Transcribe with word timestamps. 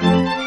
Thank 0.00 0.34
you. 0.34 0.39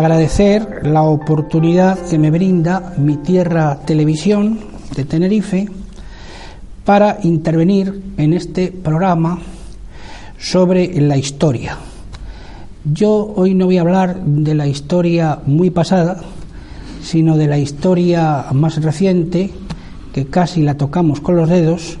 Agradecer 0.00 0.80
la 0.86 1.02
oportunidad 1.02 1.98
que 2.08 2.18
me 2.18 2.30
brinda 2.30 2.94
mi 2.96 3.18
tierra 3.18 3.80
televisión 3.84 4.58
de 4.96 5.04
Tenerife 5.04 5.68
para 6.86 7.18
intervenir 7.22 8.02
en 8.16 8.32
este 8.32 8.72
programa 8.72 9.38
sobre 10.38 10.98
la 11.02 11.18
historia. 11.18 11.76
Yo 12.82 13.34
hoy 13.36 13.52
no 13.52 13.66
voy 13.66 13.76
a 13.76 13.82
hablar 13.82 14.24
de 14.24 14.54
la 14.54 14.66
historia 14.66 15.40
muy 15.44 15.68
pasada, 15.68 16.22
sino 17.02 17.36
de 17.36 17.46
la 17.46 17.58
historia 17.58 18.46
más 18.52 18.82
reciente, 18.82 19.50
que 20.14 20.24
casi 20.28 20.62
la 20.62 20.78
tocamos 20.78 21.20
con 21.20 21.36
los 21.36 21.50
dedos, 21.50 21.98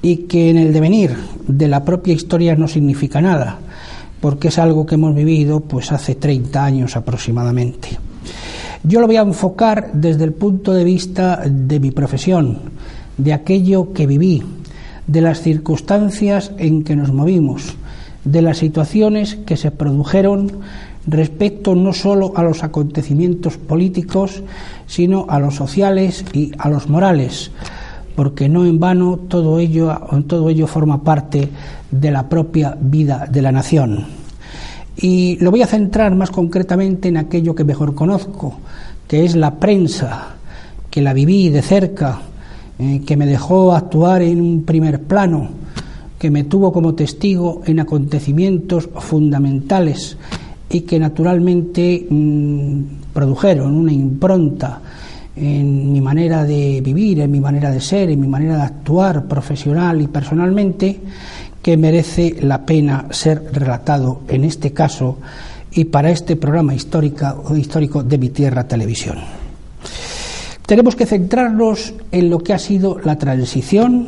y 0.00 0.28
que 0.28 0.50
en 0.50 0.58
el 0.58 0.72
devenir 0.72 1.16
de 1.48 1.66
la 1.66 1.84
propia 1.84 2.14
historia 2.14 2.54
no 2.54 2.68
significa 2.68 3.20
nada, 3.20 3.58
porque 4.20 4.48
es 4.48 4.58
algo 4.58 4.86
que 4.86 4.94
hemos 4.94 5.14
vivido 5.14 5.60
pues 5.60 5.92
hace 5.92 6.14
30 6.14 6.64
años 6.64 6.96
aproximadamente. 6.96 7.88
Yo 8.82 9.00
lo 9.00 9.06
voy 9.06 9.16
a 9.16 9.22
enfocar 9.22 9.90
desde 9.92 10.24
el 10.24 10.32
punto 10.32 10.72
de 10.72 10.84
vista 10.84 11.42
de 11.44 11.80
mi 11.80 11.90
profesión, 11.90 12.58
de 13.16 13.32
aquello 13.32 13.92
que 13.92 14.06
viví, 14.06 14.42
de 15.06 15.20
las 15.20 15.40
circunstancias 15.40 16.52
en 16.58 16.84
que 16.84 16.96
nos 16.96 17.12
movimos, 17.12 17.76
de 18.24 18.42
las 18.42 18.58
situaciones 18.58 19.36
que 19.36 19.56
se 19.56 19.70
produjeron 19.70 20.60
respecto 21.06 21.74
no 21.74 21.92
solo 21.92 22.32
a 22.36 22.42
los 22.42 22.64
acontecimientos 22.64 23.56
políticos, 23.56 24.42
sino 24.86 25.26
a 25.28 25.38
los 25.38 25.54
sociales 25.54 26.24
y 26.32 26.52
a 26.58 26.68
los 26.68 26.88
morales, 26.88 27.52
porque 28.16 28.48
no 28.48 28.64
en 28.64 28.80
vano 28.80 29.18
todo 29.28 29.58
ello, 29.58 29.94
todo 30.26 30.48
ello 30.48 30.66
forma 30.66 31.04
parte 31.04 31.50
de 31.90 32.10
la 32.10 32.28
propia 32.28 32.76
vida 32.80 33.28
de 33.30 33.42
la 33.42 33.52
nación. 33.52 34.06
Y 34.96 35.36
lo 35.40 35.50
voy 35.50 35.60
a 35.60 35.66
centrar 35.66 36.14
más 36.16 36.30
concretamente 36.30 37.08
en 37.08 37.18
aquello 37.18 37.54
que 37.54 37.64
mejor 37.64 37.94
conozco, 37.94 38.58
que 39.06 39.26
es 39.26 39.36
la 39.36 39.56
prensa, 39.56 40.36
que 40.90 41.02
la 41.02 41.12
viví 41.12 41.50
de 41.50 41.60
cerca, 41.60 42.18
eh, 42.78 43.02
que 43.06 43.18
me 43.18 43.26
dejó 43.26 43.74
actuar 43.74 44.22
en 44.22 44.40
un 44.40 44.64
primer 44.64 45.02
plano, 45.02 45.50
que 46.18 46.30
me 46.30 46.44
tuvo 46.44 46.72
como 46.72 46.94
testigo 46.94 47.60
en 47.66 47.80
acontecimientos 47.80 48.88
fundamentales 48.94 50.16
y 50.70 50.80
que 50.80 50.98
naturalmente 50.98 52.06
mm, 52.08 52.80
produjeron 53.12 53.76
una 53.76 53.92
impronta 53.92 54.80
en 55.36 55.92
mi 55.92 56.00
manera 56.00 56.44
de 56.44 56.80
vivir, 56.82 57.20
en 57.20 57.30
mi 57.30 57.40
manera 57.40 57.70
de 57.70 57.80
ser, 57.80 58.10
en 58.10 58.20
mi 58.20 58.26
manera 58.26 58.56
de 58.56 58.62
actuar 58.62 59.26
profesional 59.26 60.00
y 60.00 60.06
personalmente, 60.06 61.00
que 61.62 61.76
merece 61.76 62.36
la 62.40 62.64
pena 62.64 63.06
ser 63.10 63.42
relatado 63.52 64.22
en 64.28 64.44
este 64.44 64.72
caso 64.72 65.18
y 65.72 65.84
para 65.84 66.10
este 66.10 66.36
programa 66.36 66.74
histórico 66.74 68.02
de 68.02 68.18
Mi 68.18 68.30
Tierra 68.30 68.66
Televisión. 68.66 69.18
Tenemos 70.64 70.96
que 70.96 71.06
centrarnos 71.06 71.94
en 72.10 72.30
lo 72.30 72.38
que 72.38 72.54
ha 72.54 72.58
sido 72.58 72.98
la 73.04 73.18
transición 73.18 74.06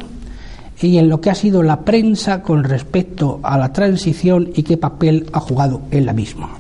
y 0.81 0.99
en 0.99 1.09
lo 1.09 1.21
que 1.21 1.31
ha 1.31 1.35
sido 1.35 1.63
la 1.63 1.81
prensa 1.81 2.43
con 2.43 2.65
respecto 2.65 3.41
a 3.43 3.59
la 3.59 3.73
transición 3.73 4.51
y 4.55 4.63
qué 4.63 4.77
papel 4.77 5.27
ha 5.33 5.41
jugado 5.41 5.83
en 5.91 6.07
la 6.07 6.13
misma. 6.13 6.59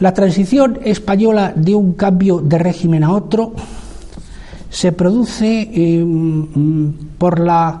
La 0.00 0.12
transición 0.12 0.78
española 0.84 1.52
de 1.54 1.74
un 1.74 1.94
cambio 1.94 2.40
de 2.40 2.58
régimen 2.58 3.04
a 3.04 3.12
otro 3.12 3.52
se 4.70 4.92
produce 4.92 5.70
em, 5.72 6.92
por 7.18 7.40
la 7.40 7.80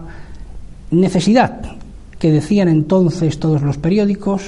necesidad 0.90 1.60
que 2.18 2.30
decían 2.30 2.68
entonces 2.68 3.38
todos 3.38 3.62
los 3.62 3.76
periódicos 3.78 4.42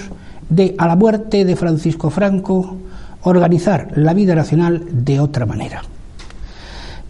de, 0.48 0.74
a 0.78 0.86
la 0.86 0.96
muerte 0.96 1.44
de 1.44 1.56
Francisco 1.56 2.10
Franco, 2.10 2.76
organizar 3.22 3.92
la 3.96 4.14
vida 4.14 4.34
nacional 4.34 4.86
de 4.90 5.20
otra 5.20 5.44
manera. 5.44 5.82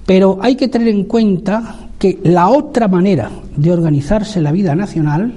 Pero 0.05 0.39
hay 0.43 0.57
que 0.57 0.69
tener 0.69 0.89
en 0.89 1.05
cuenta 1.05 1.89
que 1.99 2.19
la 2.25 2.49
otra 2.49 2.89
manera 2.89 3.31
de 3.57 3.71
organizarse 3.71 4.41
la 4.41 4.53
vida 4.53 4.75
nacional 4.75 5.35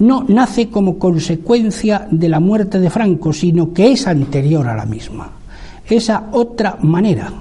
no 0.00 0.24
nace 0.26 0.68
como 0.68 0.98
consecuencia 0.98 2.06
de 2.10 2.28
la 2.28 2.40
muerte 2.40 2.80
de 2.80 2.90
Franco, 2.90 3.32
sino 3.32 3.72
que 3.72 3.92
es 3.92 4.06
anterior 4.06 4.66
a 4.66 4.74
la 4.74 4.86
misma. 4.86 5.30
Esa 5.88 6.28
otra 6.32 6.78
manera 6.82 7.32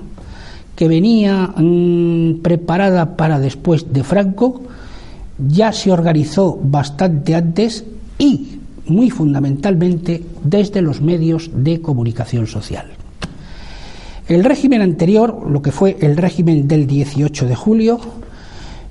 que 0.76 0.88
venía 0.88 1.54
mm, 1.56 2.42
preparada 2.42 3.18
para 3.18 3.40
después 3.40 3.92
de 3.92 4.04
Franco 4.04 4.62
ya 5.38 5.72
se 5.72 5.92
organizó 5.92 6.60
bastante 6.62 7.36
antes 7.36 7.86
y, 8.18 8.60
muy 8.88 9.10
fundamentalmente, 9.10 10.24
desde 10.44 10.82
los 10.82 11.02
medios 11.02 11.50
de 11.54 11.82
comunicación 11.82 12.48
social. 12.48 12.88
El 14.28 14.44
régimen 14.44 14.82
anterior, 14.82 15.48
lo 15.50 15.62
que 15.62 15.72
fue 15.72 15.98
el 16.02 16.18
régimen 16.18 16.68
del 16.68 16.86
18 16.88 17.46
de 17.48 17.56
julio, 17.56 18.00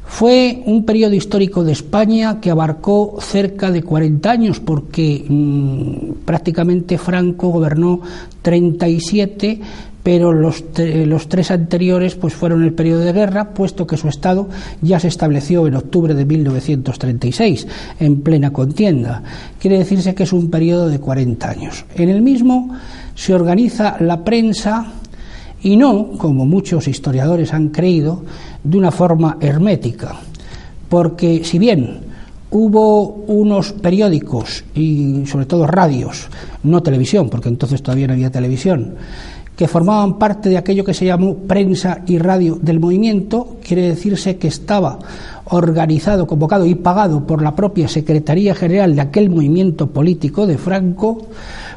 fue 0.09 0.63
un 0.65 0.85
periodo 0.85 1.15
histórico 1.15 1.63
de 1.63 1.73
España 1.73 2.41
que 2.41 2.51
abarcó 2.51 3.19
cerca 3.21 3.71
de 3.71 3.83
40 3.83 4.31
años, 4.31 4.59
porque 4.59 5.25
mm, 5.29 6.25
prácticamente 6.25 6.97
Franco 6.97 7.49
gobernó 7.49 8.01
37, 8.41 9.61
pero 10.03 10.33
los, 10.33 10.65
los, 10.79 11.29
tres 11.29 11.51
anteriores 11.51 12.15
pues 12.15 12.33
fueron 12.33 12.65
el 12.65 12.73
periodo 12.73 13.01
de 13.01 13.13
guerra, 13.13 13.51
puesto 13.53 13.87
que 13.87 13.99
su 13.99 14.09
Estado 14.09 14.49
ya 14.81 14.99
se 14.99 15.09
estableció 15.09 15.67
en 15.67 15.77
octubre 15.77 16.15
de 16.15 16.25
1936, 16.25 17.69
en 18.01 18.23
plena 18.23 18.51
contienda. 18.51 19.23
Quiere 19.61 19.77
decirse 19.77 20.15
que 20.15 20.23
es 20.23 20.33
un 20.33 20.51
periodo 20.51 20.89
de 20.89 20.99
40 20.99 21.51
años. 21.51 21.85
En 21.95 22.09
el 22.09 22.23
mismo 22.23 22.75
se 23.15 23.35
organiza 23.35 23.97
la 24.01 24.25
prensa 24.25 24.87
y 25.63 25.77
no, 25.77 26.13
como 26.19 26.47
muchos 26.47 26.89
historiadores 26.89 27.53
han 27.53 27.69
creído, 27.69 28.23
de 28.63 28.79
una 28.79 28.91
forma 28.91 29.39
hermética, 29.41 30.17
porque 30.89 31.45
si 31.45 31.59
bien 31.59 32.01
hubo 32.51 33.03
unos 33.27 33.73
periódicos 33.73 34.65
y 34.75 35.27
sobre 35.27 35.47
todo 35.47 35.67
radios, 35.67 36.29
no 36.63 36.83
televisión, 36.83 37.29
porque 37.29 37.49
entonces 37.49 37.83
todavía 37.83 38.07
no 38.07 38.15
había 38.15 38.31
televisión, 38.31 38.95
que 39.59 39.67
formaban 39.67 40.19
parte 40.19 40.49
de 40.49 40.57
aquello 40.57 40.85
que 40.85 40.95
se 40.95 41.05
llamó 41.05 41.35
prensa 41.35 42.03
y 42.07 42.19
radio 42.19 42.57
del 42.63 42.79
movimiento, 42.79 43.57
quiere 43.67 43.89
decirse 43.89 44.37
que 44.37 44.47
estaba 44.47 45.01
organizado, 45.47 46.29
convocado 46.29 46.65
y 46.65 46.77
pagado 46.77 47.27
por 47.27 47.43
la 47.43 47.57
propia 47.57 47.89
Secretaría 47.89 48.55
General 48.55 48.95
de 48.95 49.01
aquel 49.01 49.31
movimiento 49.31 49.89
político 49.89 50.47
de 50.47 50.59
Franco. 50.59 51.27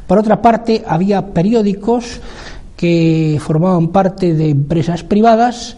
Por 0.06 0.19
otra 0.19 0.44
parte, 0.44 0.84
había 0.86 1.34
periódicos 1.34 2.22
que 2.81 3.38
formaban 3.39 3.89
parte 3.89 4.33
de 4.33 4.50
empresas 4.50 5.04
privadas 5.04 5.78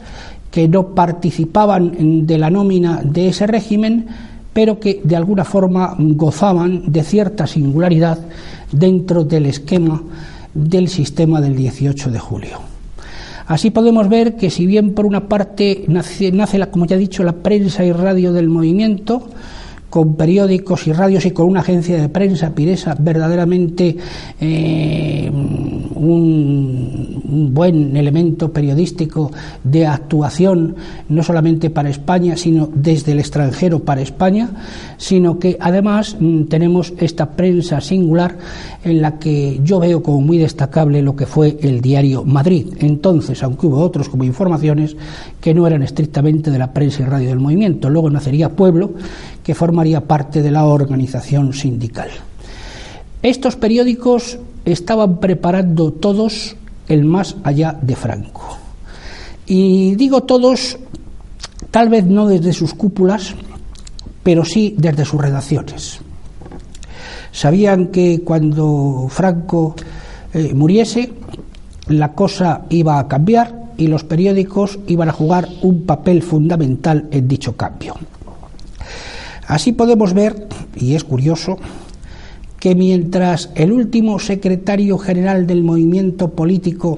que 0.49 0.69
no 0.69 0.95
participaban 0.95 2.25
de 2.25 2.37
la 2.37 2.49
nómina 2.49 3.01
de 3.03 3.27
ese 3.27 3.45
régimen, 3.45 4.07
pero 4.53 4.79
que 4.79 5.01
de 5.03 5.17
alguna 5.17 5.43
forma 5.43 5.97
gozaban 5.99 6.89
de 6.89 7.03
cierta 7.03 7.45
singularidad 7.45 8.19
dentro 8.71 9.25
del 9.25 9.47
esquema 9.47 10.01
del 10.53 10.87
sistema 10.87 11.41
del 11.41 11.57
18 11.57 12.09
de 12.09 12.19
julio. 12.19 12.59
Así 13.47 13.69
podemos 13.69 14.07
ver 14.07 14.37
que 14.37 14.49
si 14.49 14.65
bien 14.65 14.93
por 14.93 15.05
una 15.05 15.27
parte 15.27 15.83
nace, 15.89 16.31
nace 16.31 16.65
como 16.67 16.85
ya 16.85 16.95
he 16.95 16.99
dicho, 16.99 17.25
la 17.25 17.33
prensa 17.33 17.83
y 17.83 17.91
radio 17.91 18.31
del 18.31 18.47
movimiento, 18.47 19.27
con 19.89 20.15
periódicos 20.15 20.87
y 20.87 20.91
radios 20.91 21.23
y 21.27 21.31
con 21.31 21.47
una 21.47 21.59
agencia 21.59 22.01
de 22.01 22.09
prensa, 22.09 22.55
Piresa, 22.55 22.95
verdaderamente 22.97 23.95
eh, 24.41 25.31
un, 26.03 27.51
buen 27.53 27.95
elemento 27.95 28.51
periodístico 28.51 29.31
de 29.63 29.85
actuación, 29.85 30.75
no 31.09 31.23
solamente 31.23 31.69
para 31.69 31.89
España, 31.89 32.37
sino 32.37 32.69
desde 32.73 33.11
el 33.13 33.19
extranjero 33.19 33.79
para 33.79 34.01
España, 34.01 34.49
sino 34.97 35.39
que 35.39 35.57
además 35.59 36.15
mm, 36.19 36.43
tenemos 36.43 36.93
esta 36.97 37.31
prensa 37.31 37.81
singular 37.81 38.37
en 38.83 39.01
la 39.01 39.17
que 39.19 39.59
yo 39.63 39.79
veo 39.79 40.03
como 40.03 40.21
muy 40.21 40.37
destacable 40.37 41.01
lo 41.01 41.15
que 41.15 41.25
fue 41.25 41.57
el 41.61 41.81
diario 41.81 42.23
Madrid. 42.23 42.67
Entonces, 42.79 43.41
aunque 43.43 43.67
hubo 43.67 43.79
otros 43.79 44.09
como 44.09 44.23
informaciones 44.23 44.95
que 45.39 45.53
no 45.53 45.65
eran 45.67 45.83
estrictamente 45.83 46.51
de 46.51 46.59
la 46.59 46.73
prensa 46.73 47.03
y 47.03 47.05
radio 47.05 47.29
del 47.29 47.39
movimiento, 47.39 47.89
luego 47.89 48.09
nacería 48.09 48.49
Pueblo, 48.49 48.91
que 49.43 49.55
formaría 49.55 50.01
parte 50.01 50.41
de 50.41 50.51
la 50.51 50.65
organización 50.65 51.53
sindical. 51.53 52.09
Estos 53.21 53.55
periódicos 53.55 54.37
estaban 54.65 55.19
preparando 55.19 55.91
todos 55.91 56.55
el 56.87 57.05
más 57.05 57.35
allá 57.43 57.77
de 57.81 57.95
Franco. 57.95 58.57
Y 59.45 59.95
digo 59.95 60.23
todos, 60.23 60.77
tal 61.71 61.89
vez 61.89 62.05
no 62.05 62.27
desde 62.27 62.53
sus 62.53 62.73
cúpulas, 62.73 63.35
pero 64.23 64.45
sí 64.45 64.75
desde 64.77 65.05
sus 65.05 65.21
redacciones. 65.21 65.99
Sabían 67.31 67.87
que 67.87 68.21
cuando 68.23 69.07
Franco 69.09 69.75
eh, 70.33 70.53
muriese, 70.53 71.11
la 71.87 72.13
cosa 72.13 72.61
iba 72.69 72.99
a 72.99 73.07
cambiar 73.07 73.73
y 73.77 73.87
los 73.87 74.03
periódicos 74.03 74.79
iban 74.87 75.09
a 75.09 75.13
jugar 75.13 75.49
un 75.63 75.85
papel 75.85 76.21
fundamental 76.21 77.07
en 77.11 77.27
dicho 77.27 77.57
cambio. 77.57 77.95
Así 79.47 79.73
podemos 79.73 80.13
ver, 80.13 80.47
y 80.75 80.95
es 80.95 81.03
curioso, 81.03 81.57
que 82.63 82.75
mientras 82.75 83.49
el 83.55 83.73
último 83.73 84.19
secretario 84.19 84.97
general 84.97 85.45
del 85.45 85.63
movimiento 85.63 86.29
político 86.29 86.97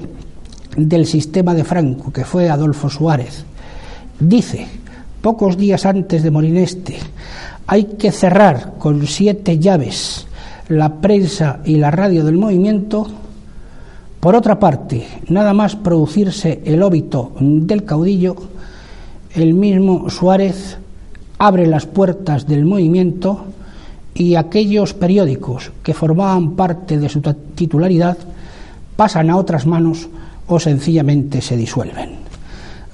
del 0.76 1.06
sistema 1.06 1.54
de 1.54 1.64
Franco, 1.64 2.12
que 2.12 2.24
fue 2.24 2.48
Adolfo 2.48 2.88
Suárez, 2.88 3.44
dice, 4.20 4.68
pocos 5.20 5.56
días 5.56 5.84
antes 5.84 6.22
de 6.22 6.30
morir 6.30 6.56
este, 6.58 6.98
hay 7.66 7.82
que 7.98 8.12
cerrar 8.12 8.74
con 8.78 9.08
siete 9.08 9.58
llaves 9.58 10.28
la 10.68 11.00
prensa 11.00 11.58
y 11.64 11.78
la 11.78 11.90
radio 11.90 12.24
del 12.24 12.36
movimiento, 12.36 13.08
por 14.20 14.36
otra 14.36 14.60
parte, 14.60 15.04
nada 15.30 15.52
más 15.52 15.74
producirse 15.74 16.62
el 16.64 16.80
óbito 16.80 17.32
del 17.40 17.82
caudillo, 17.82 18.36
el 19.34 19.52
mismo 19.52 20.10
Suárez 20.10 20.78
abre 21.38 21.66
las 21.66 21.86
puertas 21.86 22.46
del 22.46 22.64
movimiento 22.64 23.46
y 24.16 24.34
aquellos 24.34 24.94
periódicos 24.94 25.72
que 25.82 25.92
formaban 25.92 26.52
parte 26.52 26.98
de 26.98 27.08
su 27.08 27.20
titularidad 27.54 28.16
pasan 28.96 29.28
a 29.28 29.36
otras 29.36 29.66
manos 29.66 30.08
o 30.46 30.58
sencillamente 30.58 31.42
se 31.42 31.56
disuelven. 31.56 32.16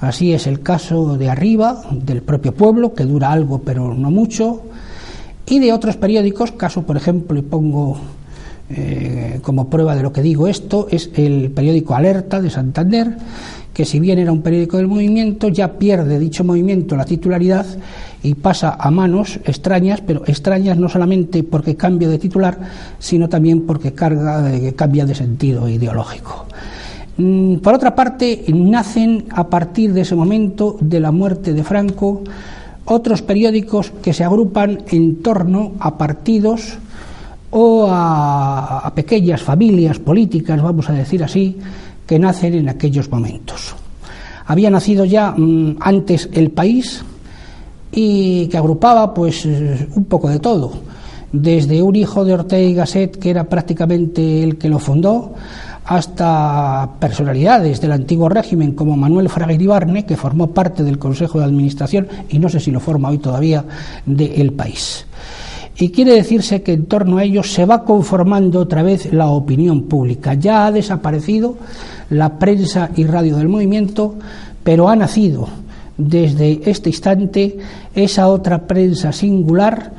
Así 0.01 0.33
es 0.33 0.47
el 0.47 0.59
caso 0.59 1.17
de 1.17 1.29
Arriba, 1.29 1.81
del 1.91 2.23
propio 2.23 2.53
pueblo, 2.53 2.93
que 2.93 3.05
dura 3.05 3.31
algo 3.31 3.59
pero 3.59 3.93
no 3.93 4.11
mucho, 4.11 4.63
y 5.45 5.59
de 5.59 5.71
otros 5.71 5.95
periódicos, 5.95 6.51
caso 6.51 6.83
por 6.83 6.97
ejemplo, 6.97 7.39
y 7.39 7.41
pongo 7.41 7.97
eh, 8.69 9.39
como 9.41 9.69
prueba 9.69 9.95
de 9.95 10.03
lo 10.03 10.11
que 10.11 10.21
digo 10.21 10.47
esto, 10.47 10.87
es 10.91 11.09
el 11.15 11.51
periódico 11.51 11.95
Alerta 11.95 12.41
de 12.41 12.49
Santander, 12.49 13.15
que 13.73 13.85
si 13.85 14.01
bien 14.01 14.19
era 14.19 14.33
un 14.33 14.41
periódico 14.41 14.75
del 14.75 14.87
movimiento, 14.87 15.47
ya 15.47 15.71
pierde 15.73 16.19
dicho 16.19 16.43
movimiento 16.43 16.97
la 16.97 17.05
titularidad 17.05 17.65
y 18.23 18.35
pasa 18.35 18.77
a 18.79 18.89
manos 18.89 19.39
extrañas, 19.43 20.01
pero 20.01 20.23
extrañas 20.25 20.77
no 20.77 20.87
solamente 20.87 21.43
porque 21.43 21.75
cambia 21.75 22.07
de 22.07 22.17
titular, 22.17 22.57
sino 22.97 23.27
también 23.27 23.67
porque 23.67 23.93
carga, 23.93 24.49
cambia 24.75 25.05
de 25.05 25.13
sentido 25.13 25.67
ideológico. 25.67 26.45
Mm, 27.17 27.57
por 27.57 27.75
otra 27.75 27.93
parte, 27.93 28.45
nacen 28.47 29.25
a 29.29 29.47
partir 29.47 29.93
de 29.93 30.01
ese 30.01 30.15
momento 30.15 30.77
de 30.79 30.99
la 30.99 31.11
muerte 31.11 31.53
de 31.53 31.63
Franco 31.63 32.23
otros 32.85 33.21
periódicos 33.21 33.91
que 34.01 34.13
se 34.13 34.23
agrupan 34.23 34.79
en 34.87 35.21
torno 35.21 35.73
a 35.79 35.97
partidos 35.97 36.77
o 37.51 37.87
a, 37.89 38.91
pequeñas 38.95 39.41
familias 39.41 39.99
políticas, 39.99 40.61
vamos 40.61 40.89
a 40.89 40.93
decir 40.93 41.23
así, 41.23 41.57
que 42.07 42.19
nacen 42.19 42.55
en 42.55 42.69
aquellos 42.69 43.09
momentos. 43.11 43.75
Había 44.45 44.69
nacido 44.69 45.05
ya 45.05 45.31
mm, 45.31 45.77
antes 45.79 46.29
el 46.33 46.51
país 46.51 47.05
y 47.93 48.47
que 48.47 48.57
agrupaba 48.57 49.13
pues 49.13 49.45
un 49.45 50.05
poco 50.09 50.29
de 50.29 50.39
todo, 50.39 50.71
desde 51.31 51.81
un 51.81 51.95
hijo 51.95 52.25
de 52.25 52.33
Ortega 52.33 52.63
y 52.63 52.73
Gasset 52.73 53.17
que 53.17 53.29
era 53.29 53.43
prácticamente 53.45 54.43
el 54.43 54.57
que 54.57 54.69
lo 54.69 54.79
fundó, 54.79 55.33
hasta 55.85 56.89
personalidades 56.99 57.81
del 57.81 57.91
antiguo 57.91 58.29
régimen 58.29 58.73
como 58.73 58.95
Manuel 58.95 59.29
Fraga 59.29 59.53
Iribarne, 59.53 60.05
que 60.05 60.15
formó 60.15 60.51
parte 60.51 60.83
del 60.83 60.97
Consejo 60.97 61.39
de 61.39 61.45
Administración 61.45 62.07
y 62.29 62.39
no 62.39 62.49
sé 62.49 62.59
si 62.59 62.71
lo 62.71 62.79
forma 62.79 63.09
hoy 63.09 63.17
todavía 63.17 63.65
del 64.05 64.53
país. 64.53 65.05
Y 65.75 65.89
quiere 65.89 66.13
decirse 66.13 66.61
que 66.61 66.73
en 66.73 66.85
torno 66.85 67.17
a 67.17 67.23
ellos 67.23 67.51
se 67.51 67.65
va 67.65 67.83
conformando 67.83 68.59
otra 68.59 68.83
vez 68.83 69.11
la 69.11 69.27
opinión 69.27 69.83
pública. 69.83 70.35
Ya 70.35 70.67
ha 70.67 70.71
desaparecido 70.71 71.57
la 72.11 72.37
prensa 72.37 72.91
y 72.95 73.05
radio 73.05 73.37
del 73.37 73.49
movimiento, 73.49 74.15
pero 74.63 74.87
ha 74.87 74.95
nacido 74.95 75.47
desde 75.97 76.61
este 76.69 76.89
instante 76.89 77.57
esa 77.93 78.27
otra 78.27 78.67
prensa 78.67 79.11
singular 79.11 79.93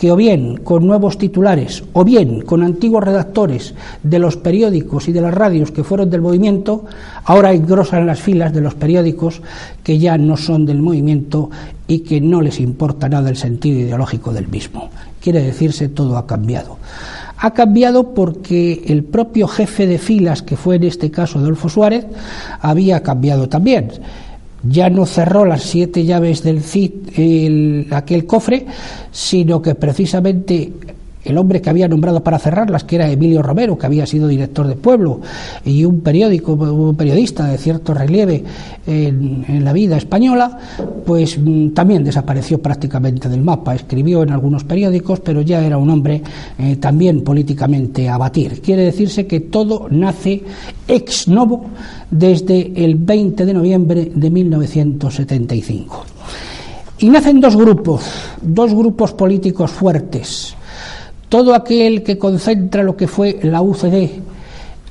que 0.00 0.10
o 0.10 0.16
bien 0.16 0.56
con 0.56 0.86
nuevos 0.86 1.18
titulares 1.18 1.84
o 1.92 2.04
bien 2.04 2.40
con 2.40 2.62
antiguos 2.62 3.04
redactores 3.04 3.74
de 4.02 4.18
los 4.18 4.38
periódicos 4.38 5.08
y 5.08 5.12
de 5.12 5.20
las 5.20 5.34
radios 5.34 5.72
que 5.72 5.84
fueron 5.84 6.08
del 6.08 6.22
movimiento, 6.22 6.86
ahora 7.24 7.52
engrosan 7.52 8.06
las 8.06 8.18
filas 8.18 8.54
de 8.54 8.62
los 8.62 8.74
periódicos 8.74 9.42
que 9.82 9.98
ya 9.98 10.16
no 10.16 10.38
son 10.38 10.64
del 10.64 10.80
movimiento 10.80 11.50
y 11.86 11.98
que 11.98 12.18
no 12.18 12.40
les 12.40 12.60
importa 12.60 13.10
nada 13.10 13.28
el 13.28 13.36
sentido 13.36 13.78
ideológico 13.78 14.32
del 14.32 14.48
mismo. 14.48 14.88
Quiere 15.20 15.42
decirse, 15.42 15.88
todo 15.88 16.16
ha 16.16 16.26
cambiado 16.26 16.78
ha 17.42 17.52
cambiado 17.52 18.12
porque 18.12 18.84
el 18.86 19.02
propio 19.02 19.48
jefe 19.48 19.86
de 19.86 19.98
filas, 19.98 20.42
que 20.42 20.56
fue 20.56 20.76
en 20.76 20.84
este 20.84 21.10
caso 21.10 21.38
Adolfo 21.38 21.70
Suárez, 21.70 22.06
había 22.60 23.02
cambiado 23.02 23.48
también. 23.48 23.92
Ya 24.62 24.90
no 24.90 25.06
cerró 25.06 25.44
las 25.44 25.62
siete 25.62 26.04
llaves 26.04 26.42
del 26.42 26.62
CID, 26.62 27.92
aquel 27.92 28.26
cofre, 28.26 28.66
sino 29.10 29.62
que 29.62 29.74
precisamente 29.74 30.72
el 31.24 31.36
hombre 31.36 31.60
que 31.60 31.70
había 31.70 31.88
nombrado 31.88 32.22
para 32.22 32.38
cerrarlas, 32.38 32.84
que 32.84 32.96
era 32.96 33.10
Emilio 33.10 33.42
Romero, 33.42 33.76
que 33.76 33.86
había 33.86 34.06
sido 34.06 34.28
director 34.28 34.66
de 34.66 34.76
Pueblo, 34.76 35.20
y 35.64 35.84
un 35.84 36.00
periódico, 36.00 36.94
periodista 36.94 37.46
de 37.46 37.58
cierto 37.58 37.92
relieve 37.94 38.42
en, 38.86 39.64
la 39.64 39.72
vida 39.72 39.96
española, 39.96 40.58
pues 41.04 41.38
mm, 41.38 41.70
también 41.70 42.02
desapareció 42.04 42.60
prácticamente 42.60 43.28
del 43.28 43.42
mapa. 43.42 43.74
Escribió 43.74 44.22
en 44.22 44.30
algunos 44.30 44.64
periódicos, 44.64 45.20
pero 45.20 45.42
ya 45.42 45.64
era 45.64 45.76
un 45.76 45.90
hombre 45.90 46.22
eh, 46.58 46.76
también 46.76 47.22
políticamente 47.22 48.08
a. 48.08 48.20
Quiere 48.30 48.82
decirse 48.82 49.26
que 49.26 49.40
todo 49.40 49.88
nace 49.90 50.42
ex 50.86 51.26
novo 51.26 51.66
desde 52.10 52.72
el 52.84 52.94
20 52.96 53.44
de 53.44 53.54
noviembre 53.54 54.12
de 54.14 54.30
1975. 54.30 56.04
Y 56.98 57.08
nacen 57.08 57.40
dos 57.40 57.56
grupos, 57.56 58.02
dos 58.42 58.74
grupos 58.74 59.14
políticos 59.14 59.70
fuertes 59.70 60.54
todo 61.30 61.54
aquel 61.54 62.02
que 62.02 62.18
concentra 62.18 62.82
lo 62.82 62.96
que 62.96 63.06
fue 63.06 63.38
la 63.42 63.62
UCD 63.62 64.10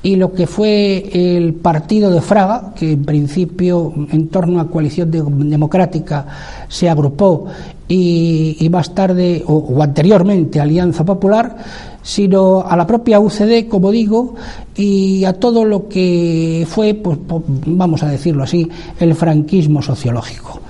y 0.02 0.16
lo 0.16 0.32
que 0.32 0.46
fue 0.46 1.10
el 1.12 1.52
partido 1.52 2.10
de 2.10 2.22
Fraga, 2.22 2.72
que 2.74 2.92
en 2.92 3.04
principio 3.04 3.92
en 4.10 4.28
torno 4.28 4.58
a 4.58 4.70
coalición 4.70 5.10
democrática 5.10 6.26
se 6.66 6.88
agrupó 6.88 7.44
y, 7.86 8.66
más 8.70 8.94
tarde 8.94 9.44
o, 9.46 9.82
anteriormente 9.82 10.58
Alianza 10.58 11.04
Popular, 11.04 11.56
sino 12.02 12.62
a 12.66 12.74
la 12.74 12.86
propia 12.86 13.20
UCD, 13.20 13.68
como 13.68 13.90
digo, 13.90 14.36
y 14.74 15.24
a 15.26 15.34
todo 15.34 15.66
lo 15.66 15.88
que 15.88 16.66
fue, 16.66 16.94
pues, 16.94 17.18
vamos 17.66 18.02
a 18.02 18.08
decirlo 18.08 18.44
así, 18.44 18.66
el 18.98 19.14
franquismo 19.14 19.82
sociológico. 19.82 20.60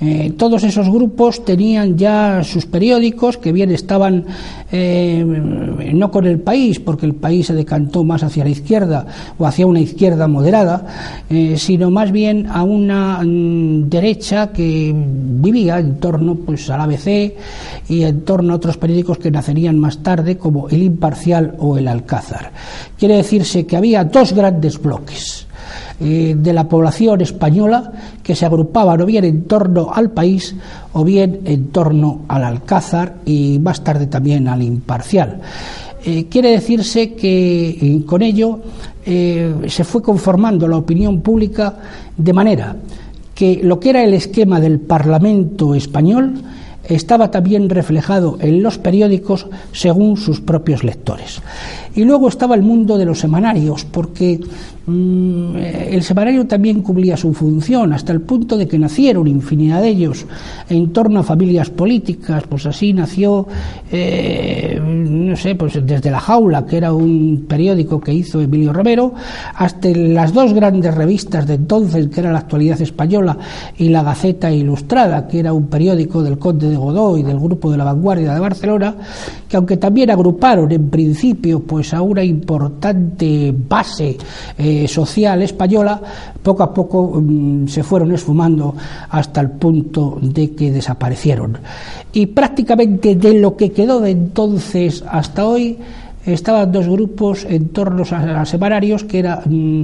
Eh, 0.00 0.32
todos 0.36 0.64
esos 0.64 0.88
grupos 0.88 1.44
tenían 1.44 1.96
ya 1.96 2.42
sus 2.42 2.66
periódicos 2.66 3.36
que 3.36 3.52
bien 3.52 3.70
estaban 3.70 4.24
eh, 4.72 5.24
no 5.24 6.10
con 6.10 6.26
el 6.26 6.40
país, 6.40 6.80
porque 6.80 7.06
el 7.06 7.14
país 7.14 7.46
se 7.46 7.54
decantó 7.54 8.04
más 8.04 8.22
hacia 8.22 8.44
la 8.44 8.50
izquierda 8.50 9.06
o 9.38 9.46
hacia 9.46 9.66
una 9.66 9.80
izquierda 9.80 10.26
moderada, 10.26 10.86
eh, 11.30 11.54
sino 11.56 11.90
más 11.90 12.10
bien 12.10 12.46
a 12.48 12.64
una 12.64 13.20
mm, 13.22 13.88
derecha 13.88 14.48
que 14.48 14.92
vivía 14.94 15.78
en 15.78 15.96
torno 16.00 16.34
pues, 16.34 16.68
al 16.70 16.80
ABC 16.80 17.34
y 17.88 18.02
en 18.02 18.22
torno 18.22 18.52
a 18.52 18.56
otros 18.56 18.76
periódicos 18.76 19.18
que 19.18 19.30
nacerían 19.30 19.78
más 19.78 19.98
tarde, 20.02 20.36
como 20.36 20.68
El 20.68 20.82
Imparcial 20.82 21.54
o 21.58 21.78
El 21.78 21.88
Alcázar. 21.88 22.50
Quiere 22.98 23.16
decirse 23.16 23.66
que 23.66 23.76
había 23.76 24.04
dos 24.04 24.32
grandes 24.32 24.80
bloques 24.80 25.43
eh, 26.04 26.34
de 26.36 26.52
la 26.52 26.68
población 26.68 27.22
española 27.22 27.90
que 28.22 28.36
se 28.36 28.44
agrupaban 28.44 29.00
o 29.00 29.06
bien 29.06 29.24
en 29.24 29.44
torno 29.44 29.90
al 29.90 30.10
país 30.10 30.54
o 30.92 31.02
bien 31.02 31.40
en 31.46 31.68
torno 31.68 32.26
al 32.28 32.44
Alcázar 32.44 33.14
y 33.24 33.58
más 33.58 33.82
tarde 33.82 34.06
también 34.06 34.46
al 34.46 34.62
Imparcial. 34.62 35.40
Eh, 36.04 36.26
quiere 36.28 36.50
decirse 36.50 37.14
que 37.14 37.70
eh, 37.70 38.02
con 38.04 38.20
ello 38.20 38.60
se 39.04 39.84
fue 39.84 40.02
conformando 40.02 40.66
la 40.68 40.78
opinión 40.78 41.20
pública 41.20 41.76
de 42.16 42.32
manera 42.32 42.76
que 43.34 43.60
lo 43.62 43.80
que 43.80 43.90
era 43.90 44.04
el 44.04 44.14
esquema 44.14 44.60
del 44.60 44.80
Parlamento 44.80 45.74
español 45.74 46.34
estaba 46.88 47.30
también 47.30 47.70
reflejado 47.70 48.36
en 48.40 48.62
los 48.62 48.78
periódicos 48.78 49.46
según 49.72 50.16
sus 50.16 50.40
propios 50.40 50.84
lectores. 50.84 51.40
Y 51.94 52.04
luego 52.04 52.28
estaba 52.28 52.54
el 52.54 52.62
mundo 52.62 52.98
de 52.98 53.04
los 53.04 53.20
semanarios, 53.20 53.84
porque 53.84 54.40
Mm, 54.86 55.56
el 55.56 56.02
semanario 56.02 56.46
también 56.46 56.82
cumplía 56.82 57.16
su 57.16 57.32
función 57.32 57.94
hasta 57.94 58.12
el 58.12 58.20
punto 58.20 58.58
de 58.58 58.68
que 58.68 58.78
nacieron 58.78 59.26
infinidad 59.26 59.80
de 59.80 59.88
ellos 59.88 60.26
en 60.68 60.92
torno 60.92 61.20
a 61.20 61.22
familias 61.22 61.70
políticas. 61.70 62.44
Pues 62.46 62.66
así 62.66 62.92
nació 62.92 63.48
eh, 63.90 64.78
no 64.84 65.34
sé 65.36 65.54
pues 65.54 65.78
desde 65.86 66.10
la 66.10 66.20
jaula 66.20 66.66
que 66.66 66.76
era 66.76 66.92
un 66.92 67.46
periódico 67.48 67.98
que 67.98 68.12
hizo 68.12 68.42
Emilio 68.42 68.74
Romero 68.74 69.14
hasta 69.54 69.88
las 69.88 70.34
dos 70.34 70.52
grandes 70.52 70.94
revistas 70.94 71.46
de 71.46 71.54
entonces 71.54 72.08
que 72.08 72.20
era 72.20 72.30
la 72.30 72.40
actualidad 72.40 72.80
española 72.82 73.38
y 73.78 73.88
la 73.88 74.02
Gaceta 74.02 74.52
Ilustrada 74.52 75.26
que 75.26 75.38
era 75.38 75.54
un 75.54 75.68
periódico 75.68 76.22
del 76.22 76.38
Conde 76.38 76.68
de 76.68 76.76
Godó 76.76 77.16
y 77.16 77.22
del 77.22 77.38
grupo 77.38 77.70
de 77.70 77.78
la 77.78 77.84
Vanguardia 77.84 78.34
de 78.34 78.40
Barcelona 78.40 78.94
que 79.48 79.56
aunque 79.56 79.78
también 79.78 80.10
agruparon 80.10 80.70
en 80.72 80.90
principio 80.90 81.60
pues 81.60 81.83
a 81.92 82.00
una 82.00 82.24
importante 82.24 83.54
base 83.68 84.16
eh, 84.56 84.88
social 84.88 85.42
española, 85.42 86.00
poco 86.42 86.62
a 86.62 86.72
poco 86.72 87.20
mm, 87.20 87.68
se 87.68 87.82
fueron 87.82 88.12
esfumando 88.12 88.74
hasta 89.10 89.40
el 89.40 89.50
punto 89.50 90.18
de 90.22 90.54
que 90.54 90.70
desaparecieron. 90.70 91.58
Y 92.12 92.26
prácticamente 92.26 93.16
de 93.16 93.34
lo 93.34 93.56
que 93.56 93.72
quedó 93.72 94.00
de 94.00 94.12
entonces 94.12 95.04
hasta 95.08 95.46
hoy, 95.46 95.78
estaban 96.26 96.72
dos 96.72 96.88
grupos 96.88 97.44
en 97.48 97.68
torno 97.68 98.04
a 98.10 98.44
semanarios, 98.46 99.04
que 99.04 99.18
era 99.18 99.42
mm, 99.44 99.82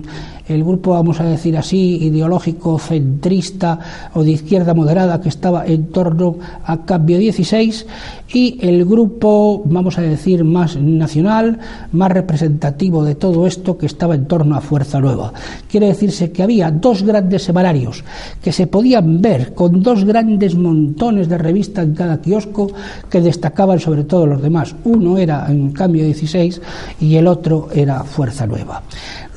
el 0.51 0.65
grupo, 0.65 0.91
vamos 0.91 1.21
a 1.21 1.25
decir 1.25 1.57
así, 1.57 1.97
ideológico 2.03 2.79
centrista 2.79 3.79
o 4.15 4.25
de 4.25 4.33
izquierda 4.33 4.75
moderada 4.75 5.21
que 5.21 5.29
estaba 5.29 5.65
en 5.67 5.87
torno 5.89 6.37
a 6.65 6.85
Cambio 6.85 7.19
16 7.19 7.87
y 8.33 8.59
el 8.61 8.85
grupo, 8.85 9.63
vamos 9.65 9.99
a 9.99 10.03
decir, 10.03 10.45
más 10.45 10.77
nacional, 10.77 11.59
más 11.93 12.11
representativo 12.11 13.05
de 13.05 13.15
todo 13.15 13.47
esto 13.47 13.79
que 13.79 13.87
estaba 13.87 14.15
en 14.15 14.27
torno 14.27 14.57
a 14.57 14.61
Fuerza 14.61 15.01
Nueva. 15.01 15.33
Quiere 15.71 15.87
decirse 15.87 16.31
que 16.33 16.43
había 16.43 16.71
dos 16.71 17.03
grandes 17.03 17.45
semanarios 17.45 18.05
que 18.43 18.53
se 18.53 18.67
podían 18.67 19.21
ver 19.21 19.55
con 19.55 19.83
dos 19.83 20.05
grandes 20.05 20.55
montones 20.55 21.29
de 21.29 21.39
revistas 21.39 21.85
en 21.85 21.95
cada 21.95 22.21
kiosco 22.21 22.73
que 23.09 23.21
destacaban 23.21 23.79
sobre 23.79 24.05
todo 24.05 24.27
los 24.27 24.43
demás. 24.43 24.75
Uno 24.85 25.19
era 25.19 25.47
en 25.49 25.71
Cambio 25.73 26.05
16 26.05 26.61
y 27.01 27.17
el 27.17 27.27
otro 27.27 27.69
era 27.73 28.05
Fuerza 28.05 28.47
Nueva. 28.47 28.83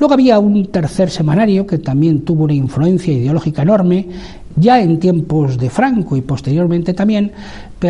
Luego 0.04 0.12
había 0.20 0.38
un 0.38 0.66
tercer 0.66 1.08
semanario 1.08 1.66
que 1.66 1.78
también 1.78 2.26
tuvo 2.26 2.44
una 2.44 2.52
influencia 2.52 3.10
ideológica 3.10 3.62
enorme, 3.62 4.06
ya 4.54 4.78
en 4.78 4.98
tiempos 5.00 5.56
de 5.56 5.70
Franco 5.70 6.14
y 6.14 6.20
posteriormente 6.20 6.92
también, 6.92 7.32
que 7.80 7.88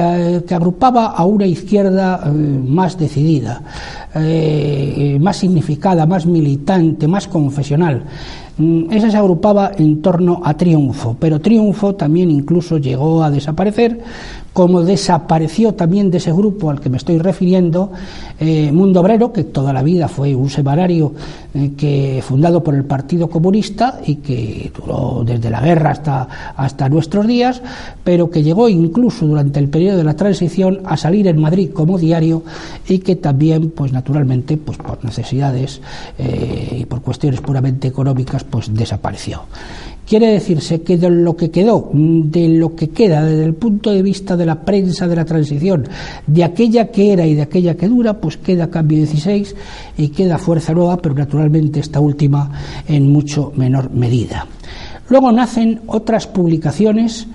agrupaba 0.54 1.06
a 1.06 1.24
una 1.24 1.44
izquierda 1.44 2.22
eh, 2.24 2.30
más 2.30 2.96
decidida, 2.96 3.62
eh, 4.14 5.18
más 5.20 5.38
significada, 5.38 6.06
más 6.06 6.24
militante, 6.24 7.08
más 7.08 7.26
confesional. 7.26 8.04
Mm, 8.56 8.92
esa 8.92 9.10
se 9.10 9.16
agrupaba 9.16 9.72
en 9.76 10.00
torno 10.00 10.40
a 10.44 10.54
Triunfo, 10.54 11.16
pero 11.18 11.40
Triunfo 11.40 11.96
también 11.96 12.30
incluso 12.30 12.78
llegó 12.78 13.24
a 13.24 13.30
desaparecer 13.30 14.00
como 14.54 14.82
desapareció 14.82 15.74
también 15.74 16.12
de 16.12 16.18
ese 16.18 16.32
grupo 16.32 16.70
al 16.70 16.80
que 16.80 16.88
me 16.88 16.96
estoy 16.96 17.18
refiriendo, 17.18 17.90
eh, 18.38 18.70
Mundo 18.72 19.00
Obrero, 19.00 19.32
que 19.32 19.42
toda 19.42 19.72
la 19.72 19.82
vida 19.82 20.06
fue 20.06 20.32
un 20.32 20.48
semanario 20.48 21.12
eh, 21.52 21.72
que 21.76 22.22
fundado 22.24 22.62
por 22.62 22.76
el 22.76 22.84
Partido 22.84 23.28
Comunista 23.28 24.00
y 24.06 24.16
que 24.16 24.70
duró 24.74 25.24
desde 25.26 25.50
la 25.50 25.60
guerra 25.60 25.90
hasta, 25.90 26.28
hasta 26.56 26.88
nuestros 26.88 27.26
días, 27.26 27.62
pero 28.04 28.30
que 28.30 28.44
llegó 28.44 28.68
incluso 28.68 29.26
durante 29.26 29.58
el 29.58 29.68
periodo 29.68 29.98
de 29.98 30.04
la 30.04 30.14
transición 30.14 30.82
a 30.84 30.96
salir 30.96 31.26
en 31.26 31.40
Madrid 31.40 31.70
como 31.72 31.98
diario 31.98 32.44
y 32.88 33.00
que 33.00 33.16
también, 33.16 33.70
pues 33.72 33.92
naturalmente, 33.92 34.56
pues 34.56 34.78
por 34.78 35.04
necesidades 35.04 35.80
eh, 36.16 36.78
y 36.78 36.84
por 36.84 37.02
cuestiones 37.02 37.40
puramente 37.40 37.88
económicas, 37.88 38.43
pues 38.44 38.72
desapareció. 38.72 39.42
Quiere 40.06 40.26
decirse 40.26 40.82
que 40.82 40.98
de 40.98 41.08
lo 41.08 41.34
que 41.34 41.50
quedó, 41.50 41.90
de 41.94 42.48
lo 42.48 42.76
que 42.76 42.90
queda 42.90 43.24
desde 43.24 43.44
el 43.44 43.54
punto 43.54 43.90
de 43.90 44.02
vista 44.02 44.36
de 44.36 44.44
la 44.44 44.60
prensa 44.60 45.08
de 45.08 45.16
la 45.16 45.24
transición, 45.24 45.88
de 46.26 46.44
aquella 46.44 46.88
que 46.88 47.12
era 47.12 47.26
y 47.26 47.34
de 47.34 47.42
aquella 47.42 47.74
que 47.74 47.88
dura, 47.88 48.20
pues 48.20 48.36
queda 48.36 48.68
Cambio 48.68 48.98
16 48.98 49.56
y 49.96 50.08
queda 50.08 50.36
Fuerza 50.36 50.74
Nueva, 50.74 50.98
pero 50.98 51.14
naturalmente 51.14 51.80
esta 51.80 52.00
última 52.00 52.50
en 52.86 53.10
mucho 53.10 53.52
menor 53.56 53.90
medida. 53.90 54.46
Luego 55.08 55.32
nacen 55.32 55.80
otras 55.86 56.26
publicaciones 56.26 57.26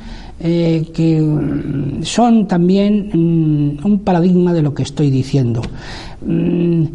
eh, 0.41 0.89
que 0.93 2.01
son 2.03 2.47
también 2.47 3.09
mm, 3.11 3.85
un 3.85 3.99
paradigma 3.99 4.53
de 4.53 4.61
lo 4.61 4.75
que 4.75 4.83
estoy 4.83 5.09
diciendo. 5.09 5.61
Mm, 6.25 6.85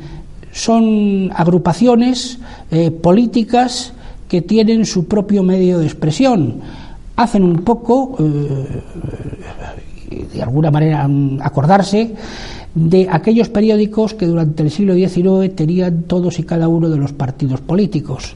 son 0.52 1.30
agrupaciones 1.34 2.38
eh, 2.70 2.92
políticas 2.92 3.92
que 4.34 4.42
tienen 4.42 4.84
su 4.84 5.06
propio 5.06 5.44
medio 5.44 5.78
de 5.78 5.86
expresión. 5.86 6.54
Hacen 7.14 7.44
un 7.44 7.58
poco, 7.58 8.16
eh, 8.18 8.82
de 10.34 10.42
alguna 10.42 10.72
manera, 10.72 11.08
acordarse 11.40 12.16
de 12.74 13.08
aquellos 13.10 13.48
periódicos 13.48 14.14
que 14.14 14.26
durante 14.26 14.62
el 14.64 14.70
siglo 14.70 14.94
XIX 14.94 15.54
tenían 15.54 16.02
todos 16.02 16.38
y 16.38 16.42
cada 16.42 16.68
uno 16.68 16.88
de 16.88 16.96
los 16.96 17.12
partidos 17.12 17.60
políticos. 17.60 18.34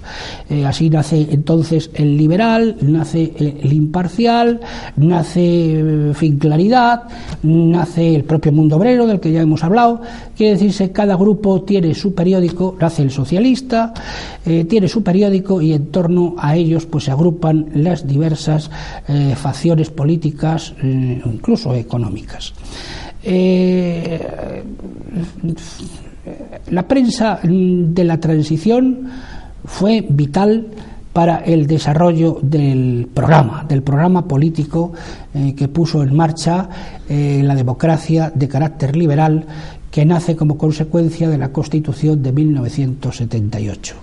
Eh, 0.48 0.64
así 0.64 0.90
nace 0.90 1.26
entonces 1.30 1.90
el 1.94 2.16
liberal, 2.16 2.76
nace 2.80 3.32
el 3.38 3.72
imparcial, 3.72 4.60
nace 4.96 5.40
eh, 5.40 6.12
Fin 6.14 6.38
Claridad, 6.38 7.04
nace 7.42 8.14
el 8.14 8.24
propio 8.24 8.52
Mundo 8.52 8.76
Obrero, 8.76 9.06
del 9.06 9.20
que 9.20 9.32
ya 9.32 9.40
hemos 9.40 9.64
hablado. 9.64 10.00
Quiere 10.36 10.52
decirse, 10.52 10.92
cada 10.92 11.16
grupo 11.16 11.62
tiene 11.62 11.94
su 11.94 12.14
periódico, 12.14 12.76
nace 12.80 13.02
el 13.02 13.10
socialista, 13.10 13.92
eh, 14.46 14.64
tiene 14.64 14.88
su 14.88 15.02
periódico 15.02 15.60
y 15.60 15.72
en 15.72 15.86
torno 15.86 16.36
a 16.38 16.56
ellos 16.56 16.86
pues 16.86 17.04
se 17.04 17.10
agrupan 17.10 17.66
las 17.74 18.06
diversas 18.06 18.70
facciones 19.36 19.90
políticas, 19.90 20.74
incluso 20.82 21.74
económicas. 21.74 22.52
Eh, 23.22 24.62
la 26.70 26.86
prensa 26.86 27.40
de 27.42 28.04
la 28.04 28.20
transición 28.20 29.08
fue 29.64 30.04
vital 30.08 30.66
para 31.12 31.38
el 31.38 31.66
desarrollo 31.66 32.38
del 32.42 33.08
programa, 33.12 33.64
del 33.68 33.82
programa 33.82 34.26
político 34.28 34.92
eh, 35.34 35.54
que 35.56 35.68
puso 35.68 36.02
en 36.02 36.14
marcha 36.14 36.68
eh, 37.08 37.40
la 37.42 37.54
democracia 37.54 38.30
de 38.34 38.46
carácter 38.46 38.94
liberal 38.94 39.44
que 39.90 40.04
nace 40.04 40.36
como 40.36 40.56
consecuencia 40.56 41.28
de 41.28 41.38
la 41.38 41.50
Constitución 41.50 42.22
de 42.22 42.32
1978. 42.32 43.96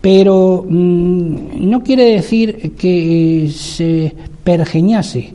Pero 0.00 0.64
mm, 0.66 1.68
no 1.68 1.82
quiere 1.82 2.04
decir 2.04 2.74
que 2.76 3.50
se 3.54 4.14
pergeñase 4.42 5.34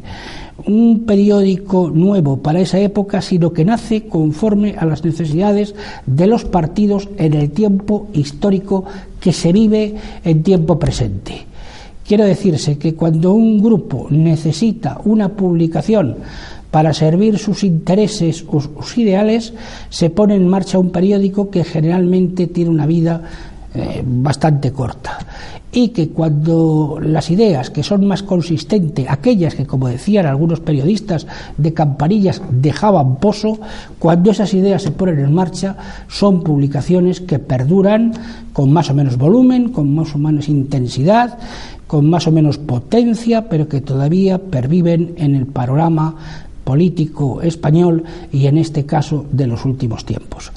un 0.68 1.06
periódico 1.06 1.90
nuevo 1.90 2.38
para 2.38 2.60
esa 2.60 2.80
época, 2.80 3.22
sino 3.22 3.54
que 3.54 3.66
nace 3.66 4.08
conforme 4.08 4.76
a 4.78 4.86
las 4.86 5.04
necesidades 5.04 5.76
de 6.06 6.28
los 6.28 6.46
partidos 6.46 7.10
en 7.18 7.34
el 7.34 7.52
tiempo 7.52 8.08
histórico 8.14 8.86
que 9.20 9.32
se 9.32 9.52
vive 9.52 9.96
en 10.24 10.44
tiempo 10.44 10.80
presente. 10.80 11.46
Quiero 12.08 12.26
decirse 12.26 12.78
que 12.78 12.94
cuando 12.94 13.34
un 13.34 13.62
grupo 13.62 14.08
necesita 14.12 15.02
una 15.06 15.30
publicación 15.30 16.18
para 16.70 16.94
servir 16.94 17.40
sus 17.40 17.64
intereses 17.64 18.46
o 18.48 18.60
sus 18.60 18.98
ideales, 18.98 19.54
se 19.90 20.10
pone 20.10 20.36
en 20.36 20.48
marcha 20.48 20.78
un 20.78 20.92
periódico 20.92 21.50
que 21.50 21.64
generalmente 21.64 22.48
tiene 22.48 22.70
una 22.70 22.86
vida 22.86 23.24
eh, 23.76 24.04
bastante 24.06 24.72
corta 24.72 25.18
y 25.76 25.90
que 25.90 26.10
cuando 26.10 26.98
las 27.02 27.30
ideas 27.30 27.70
que 27.70 27.84
son 27.84 28.08
más 28.08 28.24
consistentes, 28.24 29.08
aquellas 29.10 29.56
que, 29.56 29.66
como 29.66 29.90
decían 29.90 30.26
algunos 30.26 30.62
periodistas 30.62 31.28
de 31.58 31.74
campanillas, 31.74 32.42
dejaban 32.50 33.18
pozo, 33.18 33.60
cuando 34.00 34.32
esas 34.32 34.54
ideas 34.54 34.84
se 34.84 34.92
ponen 34.92 35.20
en 35.20 35.34
marcha, 35.34 35.76
son 36.08 36.44
publicaciones 36.44 37.20
que 37.20 37.40
perduran 37.40 38.14
con 38.54 38.72
más 38.72 38.90
o 38.90 38.94
menos 38.94 39.18
volumen, 39.18 39.70
con 39.70 39.94
más 39.94 40.16
o 40.16 40.18
menos 40.18 40.48
intensidad, 40.48 41.38
con 41.88 42.10
más 42.10 42.26
o 42.26 42.32
menos 42.32 42.58
potencia, 42.58 43.50
pero 43.50 43.68
que 43.68 43.82
todavía 43.82 44.38
perviven 44.38 45.16
en 45.18 45.36
el 45.36 45.46
panorama 45.46 46.16
político 46.64 47.42
español 47.42 48.04
y 48.32 48.48
en 48.48 48.58
este 48.58 48.86
caso 48.86 49.26
de 49.30 49.48
los 49.48 49.66
últimos 49.66 50.06
tiempos. 50.06 50.52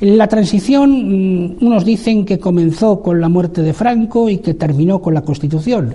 La 0.00 0.28
transición, 0.28 0.90
mm, 0.90 1.56
unos 1.60 1.84
dicen 1.84 2.24
que 2.24 2.38
comenzó 2.38 3.02
con 3.02 3.20
la 3.20 3.28
muerte 3.28 3.60
de 3.60 3.74
Franco 3.74 4.30
y 4.30 4.38
que 4.38 4.54
terminó 4.54 5.02
con 5.02 5.12
la 5.12 5.20
Constitución. 5.20 5.94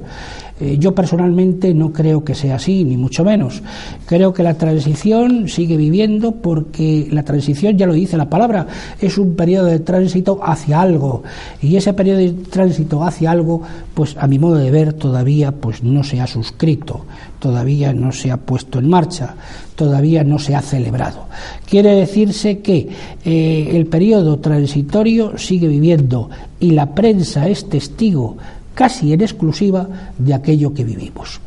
Eh, 0.57 0.77
yo 0.79 0.95
personalmente 0.95 1.73
no 1.73 1.91
creo 1.91 2.23
que 2.23 2.33
sea 2.33 2.55
así, 2.55 2.85
ni 2.85 2.95
mucho 2.95 3.25
menos. 3.25 3.61
Creo 4.05 4.33
que 4.33 4.41
la 4.41 4.53
transición 4.53 5.49
sigue 5.49 5.75
viviendo 5.75 6.31
porque 6.35 7.09
la 7.11 7.23
transición, 7.23 7.77
ya 7.77 7.85
lo 7.85 7.93
dice 7.93 8.15
la 8.15 8.29
palabra, 8.29 8.65
es 9.01 9.17
un 9.17 9.35
periodo 9.35 9.65
de 9.65 9.79
tránsito 9.79 10.39
hacia 10.41 10.79
algo. 10.79 11.23
Y 11.61 11.75
ese 11.75 11.93
periodo 11.93 12.19
de 12.19 12.31
tránsito 12.31 13.03
hacia 13.03 13.31
algo, 13.31 13.63
pues 13.93 14.15
a 14.17 14.27
mi 14.27 14.39
modo 14.39 14.55
de 14.55 14.71
ver, 14.71 14.93
todavía 14.93 15.51
pues 15.51 15.83
no 15.83 16.05
se 16.05 16.21
ha 16.21 16.27
suscrito, 16.27 17.05
todavía 17.39 17.91
no 17.91 18.13
se 18.13 18.31
ha 18.31 18.37
puesto 18.37 18.79
en 18.79 18.87
marcha, 18.87 19.35
todavía 19.75 20.23
no 20.23 20.39
se 20.39 20.55
ha 20.55 20.61
celebrado. 20.61 21.25
Quiere 21.69 21.95
decirse 21.95 22.59
que 22.59 22.87
eh, 23.25 23.69
el 23.73 23.87
periodo 23.87 24.39
transitorio 24.39 25.37
sigue 25.37 25.67
viviendo 25.67 26.29
y 26.61 26.71
la 26.71 26.95
prensa 26.95 27.49
es 27.49 27.67
testigo 27.67 28.37
casi 28.75 29.13
en 29.13 29.21
exclusiva 29.21 29.87
de 30.17 30.33
aquello 30.33 30.73
que 30.73 30.83
vivimos. 30.83 31.41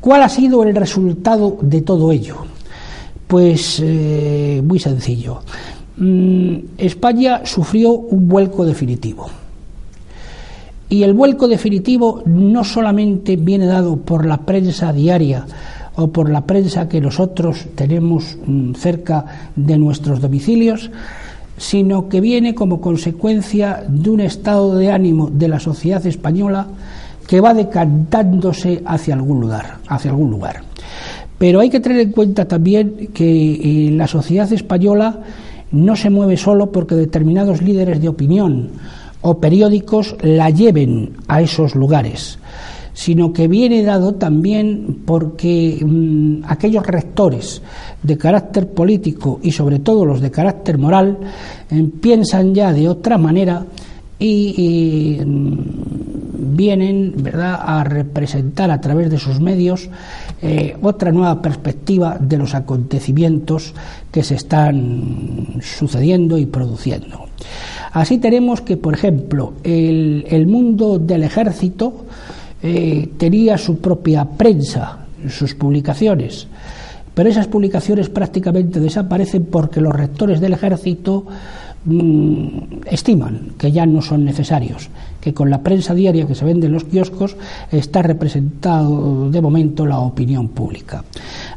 ¿Cuál 0.00 0.22
ha 0.22 0.28
sido 0.28 0.62
el 0.62 0.74
resultado 0.74 1.58
de 1.60 1.80
todo 1.82 2.12
ello? 2.12 2.36
Pues 3.26 3.80
eh, 3.82 4.62
muy 4.64 4.78
sencillo. 4.78 5.40
Mm, 5.96 6.56
España 6.78 7.42
sufrió 7.44 7.92
un 7.92 8.28
vuelco 8.28 8.64
definitivo. 8.64 9.28
Y 10.88 11.04
el 11.04 11.14
vuelco 11.14 11.48
definitivo 11.48 12.22
no 12.26 12.64
solamente 12.64 13.36
viene 13.36 13.66
dado 13.66 13.96
por 13.96 14.26
la 14.26 14.38
prensa 14.38 14.92
diaria 14.92 15.46
o 15.94 16.08
por 16.08 16.28
la 16.30 16.46
prensa 16.46 16.88
que 16.88 17.00
nosotros 17.00 17.66
tenemos 17.74 18.36
mm, 18.44 18.74
cerca 18.74 19.50
de 19.56 19.78
nuestros 19.78 20.20
domicilios, 20.20 20.90
sino 21.62 22.08
que 22.08 22.20
viene 22.20 22.56
como 22.56 22.80
consecuencia 22.80 23.84
de 23.86 24.10
un 24.10 24.18
estado 24.18 24.74
de 24.74 24.90
ánimo 24.90 25.30
de 25.30 25.46
la 25.46 25.60
sociedad 25.60 26.04
española 26.04 26.66
que 27.28 27.40
va 27.40 27.54
decantándose 27.54 28.82
hacia 28.84 29.14
algún 29.14 29.40
lugar, 29.40 29.76
hacia 29.86 30.10
algún 30.10 30.32
lugar. 30.32 30.64
Pero 31.38 31.60
hay 31.60 31.70
que 31.70 31.78
tener 31.78 32.00
en 32.00 32.10
cuenta 32.10 32.48
también 32.48 33.10
que 33.14 33.52
eh, 33.86 33.92
la 33.92 34.08
sociedad 34.08 34.52
española 34.52 35.20
no 35.70 35.94
se 35.94 36.10
mueve 36.10 36.36
solo 36.36 36.72
porque 36.72 36.96
determinados 36.96 37.62
líderes 37.62 38.02
de 38.02 38.08
opinión 38.08 38.70
o 39.20 39.38
periódicos 39.38 40.16
la 40.20 40.50
lleven 40.50 41.12
a 41.28 41.42
esos 41.42 41.76
lugares, 41.76 42.40
sino 42.92 43.32
que 43.32 43.48
viene 43.48 43.82
dado 43.82 44.14
también 44.14 45.02
porque 45.06 45.78
mm, 45.84 46.44
aquellos 46.46 46.86
rectores 46.86 47.62
de 48.02 48.18
carácter 48.18 48.68
político 48.68 49.40
y 49.42 49.52
sobre 49.52 49.78
todo 49.78 50.04
los 50.04 50.20
de 50.20 50.30
carácter 50.30 50.78
moral 50.78 51.18
eh, 51.70 51.88
piensan 52.00 52.54
ya 52.54 52.72
de 52.72 52.88
otra 52.88 53.18
manera 53.18 53.64
y, 54.18 55.18
mm, 55.24 55.58
vienen 56.54 57.14
¿verdad? 57.16 57.58
a 57.60 57.82
representar 57.84 58.70
a 58.70 58.80
través 58.80 59.10
de 59.10 59.18
sus 59.18 59.40
medios 59.40 59.88
eh, 60.42 60.76
otra 60.82 61.12
nueva 61.12 61.40
perspectiva 61.40 62.18
de 62.20 62.36
los 62.36 62.54
acontecimientos 62.54 63.74
que 64.10 64.22
se 64.22 64.34
están 64.34 65.60
sucediendo 65.60 66.36
y 66.36 66.46
produciendo. 66.46 67.26
Así 67.92 68.18
tenemos 68.18 68.62
que, 68.62 68.76
por 68.76 68.94
ejemplo, 68.94 69.52
el, 69.62 70.46
mundo 70.46 70.98
del 70.98 71.24
ejército 71.24 72.06
eh, 72.62 73.10
tenía 73.18 73.58
su 73.58 73.78
propia 73.78 74.24
prensa, 74.24 74.98
sus 75.28 75.54
publicaciones, 75.54 76.46
pero 77.14 77.28
esas 77.28 77.46
publicaciones 77.46 78.08
prácticamente 78.08 78.80
desaparecen 78.80 79.46
porque 79.46 79.80
los 79.80 79.92
rectores 79.92 80.40
del 80.40 80.54
ejército 80.54 81.26
mm, 81.84 82.86
estiman 82.86 83.52
que 83.58 83.70
ya 83.70 83.84
no 83.84 84.00
son 84.00 84.24
necesarios, 84.24 84.88
que 85.20 85.34
con 85.34 85.50
la 85.50 85.62
prensa 85.62 85.92
diaria 85.92 86.26
que 86.26 86.34
se 86.34 86.44
vende 86.44 86.68
en 86.68 86.72
los 86.72 86.84
kioscos 86.84 87.36
está 87.70 88.00
representado 88.00 89.28
de 89.28 89.42
momento 89.42 89.84
la 89.84 89.98
opinión 89.98 90.48
pública. 90.48 91.04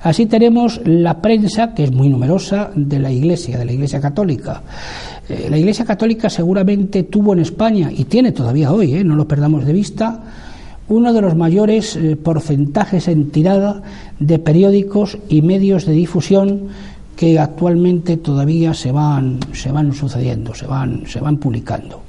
Así 0.01 0.25
tenemos 0.25 0.81
la 0.85 1.21
prensa, 1.21 1.73
que 1.73 1.85
es 1.85 1.91
muy 1.91 2.09
numerosa, 2.09 2.71
de 2.75 2.99
la 2.99 3.11
Iglesia, 3.11 3.57
de 3.57 3.65
la 3.65 3.71
Iglesia 3.71 4.01
Católica. 4.01 4.61
Eh, 5.29 5.47
la 5.49 5.57
Iglesia 5.57 5.85
Católica 5.85 6.29
seguramente 6.29 7.03
tuvo 7.03 7.33
en 7.33 7.39
España, 7.39 7.91
y 7.95 8.05
tiene 8.05 8.33
todavía 8.33 8.73
hoy, 8.73 8.95
eh, 8.95 9.03
no 9.03 9.15
lo 9.15 9.27
perdamos 9.27 9.65
de 9.65 9.73
vista, 9.73 10.23
uno 10.87 11.13
de 11.13 11.21
los 11.21 11.35
mayores 11.35 11.95
eh, 11.95 12.15
porcentajes 12.15 13.07
en 13.07 13.31
tirada 13.31 13.81
de 14.19 14.39
periódicos 14.39 15.17
y 15.29 15.41
medios 15.41 15.85
de 15.85 15.93
difusión 15.93 16.67
que 17.15 17.39
actualmente 17.39 18.17
todavía 18.17 18.73
se 18.73 18.91
van, 18.91 19.39
se 19.53 19.71
van 19.71 19.93
sucediendo, 19.93 20.53
se 20.53 20.67
van, 20.67 21.37
publicando. 21.37 22.01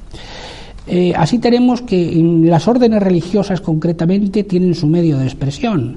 Eh, 0.87 1.13
así 1.17 1.39
tenemos 1.39 1.83
que 1.83 2.13
las 2.45 2.67
órdenes 2.69 3.03
religiosas 3.03 3.61
concretamente 3.61 4.45
tienen 4.45 4.75
su 4.75 4.87
medio 4.87 5.19
de 5.19 5.25
expresión, 5.25 5.97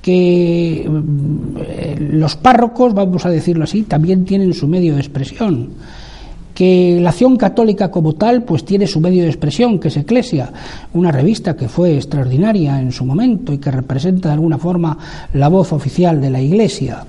que 0.00 0.88
mm, 0.88 2.16
los 2.16 2.36
párrocos, 2.36 2.94
vamos 2.94 3.26
a 3.26 3.30
decirlo 3.30 3.64
así, 3.64 3.82
también 3.82 4.24
tienen 4.24 4.54
su 4.54 4.66
medio 4.68 4.94
de 4.94 5.00
expresión 5.00 5.70
que 6.58 6.98
la 7.00 7.10
acción 7.10 7.36
católica 7.36 7.88
como 7.88 8.14
tal 8.14 8.42
pues 8.42 8.64
tiene 8.64 8.88
su 8.88 8.98
medio 8.98 9.22
de 9.22 9.28
expresión, 9.28 9.78
que 9.78 9.86
es 9.86 9.96
Eclesia, 9.96 10.52
una 10.92 11.12
revista 11.12 11.54
que 11.54 11.68
fue 11.68 11.94
extraordinaria 11.94 12.80
en 12.80 12.90
su 12.90 13.04
momento 13.04 13.52
y 13.52 13.58
que 13.58 13.70
representa 13.70 14.30
de 14.30 14.34
alguna 14.34 14.58
forma 14.58 14.98
la 15.34 15.46
voz 15.46 15.72
oficial 15.72 16.20
de 16.20 16.30
la 16.30 16.40
Iglesia. 16.40 17.04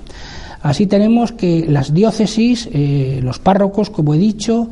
Así 0.61 0.85
tenemos 0.85 1.31
que 1.31 1.65
las 1.67 1.91
diócesis, 1.91 2.69
eh, 2.71 3.21
los 3.23 3.39
párrocos, 3.39 3.89
como 3.89 4.13
he 4.13 4.19
dicho, 4.19 4.69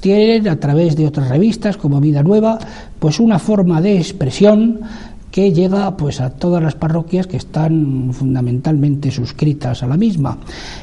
tienen 0.00 0.48
a 0.48 0.58
través 0.58 0.96
de 0.96 1.06
otras 1.06 1.28
revistas 1.28 1.76
como 1.76 2.00
Vida 2.00 2.24
Nueva, 2.24 2.58
pues 2.98 3.20
una 3.20 3.38
forma 3.38 3.80
de 3.80 3.96
expresión 3.96 4.80
que 5.36 5.52
llega 5.52 5.94
pues 5.98 6.22
a 6.22 6.30
todas 6.30 6.62
las 6.62 6.76
parroquias 6.76 7.26
que 7.26 7.36
están 7.36 8.08
fundamentalmente 8.14 9.10
suscritas 9.10 9.82
a 9.82 9.86
la 9.86 9.98
misma 9.98 10.38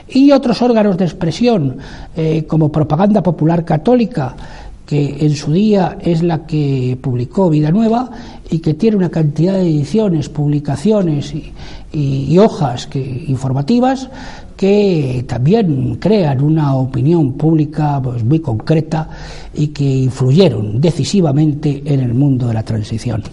y 0.08 0.32
otros 0.32 0.62
órganos 0.62 0.96
de 0.96 1.06
expresión 1.06 1.78
eh, 2.16 2.46
como 2.46 2.72
propaganda 2.72 3.24
popular 3.24 3.66
católica 3.66 4.36
que 4.86 5.26
en 5.26 5.36
su 5.36 5.54
día 5.54 5.98
es 6.00 6.22
la 6.22 6.46
que 6.46 6.96
publicó 7.02 7.50
Vida 7.50 7.72
Nueva 7.72 8.12
y 8.48 8.60
que 8.60 8.76
tiene 8.76 8.98
una 8.98 9.10
cantidad 9.10 9.54
de 9.54 9.62
ediciones, 9.62 10.30
publicaciones 10.30 11.34
y, 11.92 12.38
hojas 12.38 12.90
informativas 12.96 14.10
que 14.56 15.26
también 15.28 15.96
crean 15.96 16.44
una 16.44 16.76
opinión 16.76 17.34
pública 17.34 18.00
pues, 18.04 18.24
muy 18.24 18.40
concreta 18.40 19.10
y 19.54 19.68
que 19.68 19.84
influyeron 19.84 20.80
decisivamente 20.80 21.82
en 21.86 22.02
el 22.02 22.14
mundo 22.14 22.48
de 22.48 22.54
la 22.54 22.64
transición. 22.64 23.24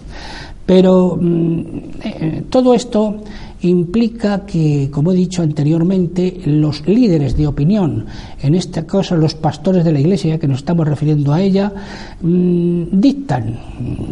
Pero 0.71 1.17
mm, 1.19 1.61
eh, 2.01 2.43
todo 2.49 2.73
esto 2.73 3.17
implica 3.63 4.45
que, 4.45 4.89
como 4.89 5.11
he 5.11 5.15
dicho 5.15 5.41
anteriormente, 5.41 6.39
los 6.45 6.87
líderes 6.87 7.35
de 7.35 7.45
opinión, 7.45 8.05
en 8.41 8.55
este 8.55 8.85
caso 8.85 9.17
los 9.17 9.35
pastores 9.35 9.83
de 9.83 9.91
la 9.91 9.99
Iglesia, 9.99 10.39
que 10.39 10.47
nos 10.47 10.59
estamos 10.59 10.87
refiriendo 10.87 11.33
a 11.33 11.41
ella, 11.41 11.73
mm, 12.21 12.83
dictan, 12.89 13.59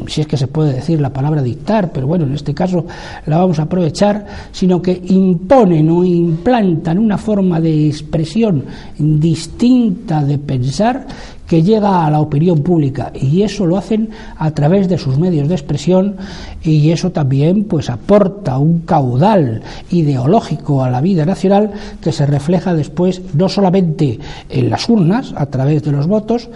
si 0.07 0.19
es 0.19 0.27
que 0.27 0.35
se 0.35 0.47
puede 0.47 0.73
decir 0.73 0.99
la 0.99 1.13
palabra 1.13 1.41
dictar, 1.41 1.93
pero 1.93 2.07
bueno, 2.07 2.25
en 2.25 2.33
este 2.33 2.53
caso 2.53 2.85
la 3.25 3.37
vamos 3.37 3.57
a 3.59 3.63
aprovechar, 3.63 4.25
sino 4.51 4.81
que 4.81 5.01
imponen 5.07 5.89
o 5.89 6.03
implantan 6.03 6.97
una 6.99 7.17
forma 7.17 7.61
de 7.61 7.87
expresión 7.87 8.65
distinta 8.97 10.25
de 10.25 10.37
pensar 10.39 11.07
que 11.49 11.63
llega 11.63 12.05
a 12.05 12.11
la 12.11 12.21
opinión 12.21 12.61
pública. 12.61 13.11
Y 13.13 13.41
eso 13.41 13.65
lo 13.65 13.75
hacen 13.75 14.11
a 14.37 14.51
través 14.51 14.87
de 14.87 14.99
sus 14.99 15.17
medios 15.17 15.49
de 15.49 15.55
expresión 15.55 16.15
y 16.61 16.91
eso 16.91 17.11
también 17.11 17.63
pues 17.63 17.89
aporta 17.89 18.59
un 18.59 18.81
caudal 18.81 19.63
ideológico 19.89 20.83
a 20.83 20.91
la 20.91 21.01
vida 21.01 21.25
nacional 21.25 21.71
que 22.01 22.11
se 22.11 22.27
refleja 22.27 22.75
después 22.75 23.23
no 23.33 23.49
solamente 23.49 24.19
en 24.49 24.69
las 24.69 24.87
urnas 24.87 25.33
a 25.35 25.47
través 25.47 25.81
de 25.83 25.91
los 25.91 26.05
votos 26.05 26.49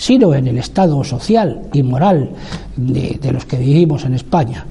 sino 0.00 0.32
en 0.34 0.46
el 0.48 0.56
estado 0.56 1.04
social 1.04 1.60
y 1.74 1.82
moral 1.82 2.30
de, 2.74 3.18
los 3.30 3.44
que 3.44 3.58
vivimos 3.58 4.06
en 4.06 4.14
España. 4.14 4.64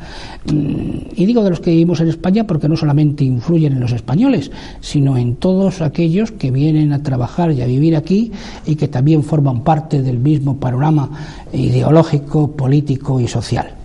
Mm, 0.51 1.13
y 1.15 1.25
digo 1.27 1.43
de 1.43 1.51
los 1.51 1.59
que 1.59 1.69
vivimos 1.69 1.99
en 1.99 2.07
España 2.07 2.47
porque 2.47 2.67
no 2.67 2.75
solamente 2.75 3.23
influyen 3.23 3.73
en 3.73 3.79
los 3.79 3.91
españoles, 3.91 4.49
sino 4.81 5.17
en 5.17 5.35
todos 5.35 5.81
aquellos 5.81 6.31
que 6.31 6.49
vienen 6.49 6.93
a 6.93 7.03
trabajar 7.03 7.51
y 7.51 7.61
a 7.61 7.67
vivir 7.67 7.95
aquí 7.95 8.31
y 8.65 8.75
que 8.75 8.87
también 8.87 9.21
forman 9.21 9.63
parte 9.63 10.01
del 10.01 10.17
mismo 10.17 10.57
panorama 10.57 11.11
ideológico, 11.53 12.49
político 12.49 13.19
y 13.19 13.27
social. 13.27 13.78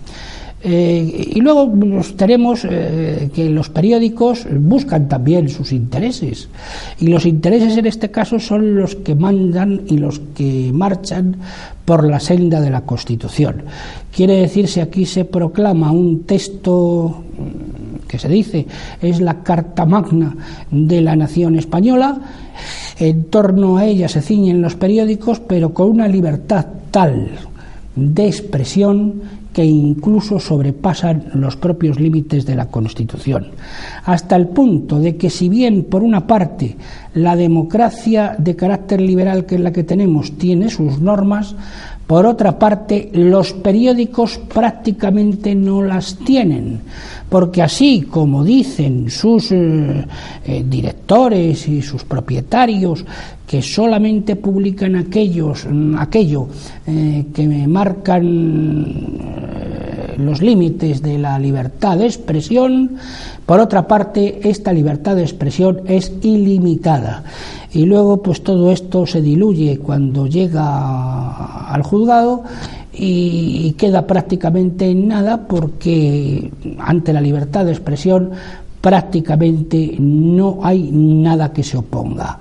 Eh, 0.67 1.31
y 1.35 1.41
luego 1.41 1.71
tenemos 2.17 2.65
eh, 2.67 3.29
que 3.31 3.51
los 3.51 3.69
periódicos 3.69 4.47
buscan 4.51 5.07
también 5.07 5.47
sus 5.47 5.71
intereses. 5.71 6.49
Y 6.99 7.07
los 7.07 7.27
intereses 7.27 7.77
en 7.77 7.85
este 7.85 8.09
caso 8.09 8.39
son 8.39 8.73
los 8.73 8.95
que 8.95 9.13
mandan 9.13 9.81
y 9.85 9.99
los 9.99 10.19
que 10.33 10.71
marchan 10.73 11.37
por 11.85 12.03
la 12.03 12.19
senda 12.19 12.61
de 12.61 12.71
la 12.71 12.81
Constitución. 12.81 13.61
Quiere 14.11 14.37
decirse, 14.37 14.81
aquí 14.81 15.05
se 15.05 15.25
proclama 15.25 15.91
un 15.91 16.23
texto 16.23 17.23
mm, 17.37 18.07
que 18.07 18.17
se 18.17 18.27
dice 18.27 18.65
es 18.99 19.21
la 19.21 19.43
Carta 19.43 19.85
Magna 19.85 20.35
de 20.71 20.99
la 20.99 21.15
Nación 21.15 21.57
Española. 21.57 22.19
En 22.97 23.25
torno 23.25 23.77
a 23.77 23.85
ella 23.85 24.09
se 24.09 24.23
ciñen 24.23 24.63
los 24.63 24.75
periódicos, 24.75 25.41
pero 25.41 25.75
con 25.75 25.91
una 25.91 26.07
libertad 26.07 26.65
tal 26.89 27.29
de 27.95 28.27
expresión 28.27 29.21
que 29.55 29.63
incluso 29.63 30.37
sobrepasan 30.37 31.29
los 31.33 31.55
propios 31.55 31.97
límites 31.97 32.45
de 32.45 32.55
la 32.55 32.67
Constitución, 32.67 33.51
hasta 34.03 34.35
el 34.35 34.49
punto 34.49 34.99
de 34.99 35.15
que 35.15 35.29
si 35.29 35.47
bien 35.47 35.85
por 35.85 36.03
una 36.03 36.27
parte 36.27 36.75
la 37.13 37.37
democracia 37.37 38.35
de 38.37 38.57
carácter 38.57 38.99
liberal 38.99 39.45
que 39.45 39.55
es 39.55 39.61
la 39.61 39.71
que 39.71 39.85
tenemos 39.85 40.33
tiene 40.33 40.69
sus 40.69 40.99
normas, 40.99 41.55
por 42.07 42.25
otra 42.27 42.57
parte, 42.59 43.09
los 43.13 43.53
periódicos 43.53 44.37
prácticamente 44.37 45.55
no 45.55 45.81
las 45.81 46.15
tienen, 46.17 46.81
porque 47.29 47.63
así 47.63 48.03
como 48.03 48.43
dicen 48.43 49.09
sus 49.09 49.51
eh, 49.51 50.05
eh, 50.45 50.63
directores 50.67 51.67
y 51.67 51.81
sus 51.81 52.03
propietarios 52.03 53.03
que 53.47 53.63
solamente 53.63 54.35
publican 54.35 54.95
aquellos, 54.95 55.65
mm, 55.65 55.95
aquello 55.97 56.47
eh, 56.85 57.25
que 57.33 57.47
marcan 57.67 59.05
los 60.17 60.41
límites 60.41 61.01
de 61.01 61.17
la 61.17 61.39
libertad 61.39 61.97
de 61.97 62.05
expresión, 62.05 62.97
por 63.45 63.59
otra 63.59 63.87
parte, 63.87 64.47
esta 64.47 64.71
libertad 64.71 65.15
de 65.15 65.23
expresión 65.23 65.81
es 65.87 66.11
ilimitada 66.21 67.23
y 67.75 67.85
luego 67.85 68.21
pues 68.21 68.41
todo 68.41 68.71
esto 68.71 69.05
se 69.05 69.21
diluye 69.21 69.79
cuando 69.79 70.27
llega 70.27 71.67
al 71.67 71.83
juzgado 71.83 72.43
y, 72.93 73.73
queda 73.77 74.07
prácticamente 74.07 74.89
en 74.89 75.09
nada 75.09 75.45
porque 75.45 76.49
ante 76.79 77.11
la 77.11 77.19
libertad 77.19 77.65
de 77.65 77.73
expresión 77.73 78.31
prácticamente 78.79 79.97
no 79.99 80.59
hay 80.63 80.89
nada 80.93 81.51
que 81.51 81.63
se 81.63 81.75
oponga. 81.75 82.39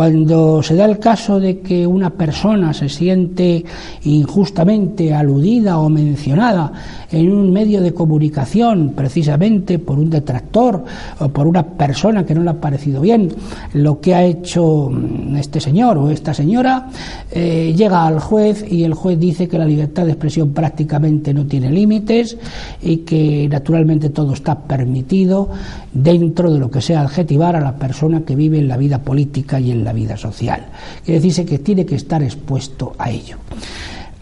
Cuando 0.00 0.62
se 0.62 0.76
da 0.76 0.86
el 0.86 0.98
caso 0.98 1.38
de 1.38 1.58
que 1.60 1.86
una 1.86 2.08
persona 2.08 2.72
se 2.72 2.88
siente 2.88 3.62
injustamente 4.04 5.12
aludida 5.12 5.78
o 5.78 5.90
mencionada 5.90 6.72
en 7.12 7.30
un 7.30 7.52
medio 7.52 7.82
de 7.82 7.92
comunicación, 7.92 8.94
precisamente 8.96 9.78
por 9.78 9.98
un 9.98 10.08
detractor 10.08 10.82
o 11.18 11.28
por 11.28 11.46
una 11.46 11.66
persona 11.66 12.24
que 12.24 12.34
no 12.34 12.42
le 12.42 12.48
ha 12.48 12.58
parecido 12.58 13.02
bien 13.02 13.28
lo 13.74 14.00
que 14.00 14.14
ha 14.14 14.24
hecho 14.24 14.88
mm, 14.90 15.36
este 15.36 15.60
señor 15.60 15.98
o 15.98 16.08
esta 16.08 16.32
señora, 16.32 16.88
eh, 17.30 17.74
llega 17.76 18.06
al 18.06 18.20
juez 18.20 18.64
y 18.70 18.84
el 18.84 18.94
juez 18.94 19.18
dice 19.18 19.48
que 19.48 19.58
la 19.58 19.66
libertad 19.66 20.06
de 20.06 20.12
expresión 20.12 20.54
prácticamente 20.54 21.34
no 21.34 21.44
tiene 21.44 21.70
límites 21.70 22.38
y 22.80 22.98
que 22.98 23.48
naturalmente 23.50 24.08
todo 24.08 24.32
está 24.32 24.58
permitido 24.60 25.50
dentro 25.92 26.50
de 26.50 26.58
lo 26.58 26.70
que 26.70 26.80
sea 26.80 27.02
adjetivar 27.02 27.54
a 27.56 27.60
la 27.60 27.76
persona 27.76 28.22
que 28.22 28.34
vive 28.34 28.58
en 28.58 28.68
la 28.68 28.78
vida 28.78 29.02
política 29.02 29.60
y 29.60 29.72
en 29.72 29.84
la 29.84 29.89
vida 29.92 30.16
social. 30.16 30.66
Quiere 31.04 31.20
decirse 31.20 31.44
que 31.44 31.58
tiene 31.58 31.86
que 31.86 31.96
estar 31.96 32.22
expuesto 32.22 32.94
a 32.98 33.10
ello. 33.10 33.36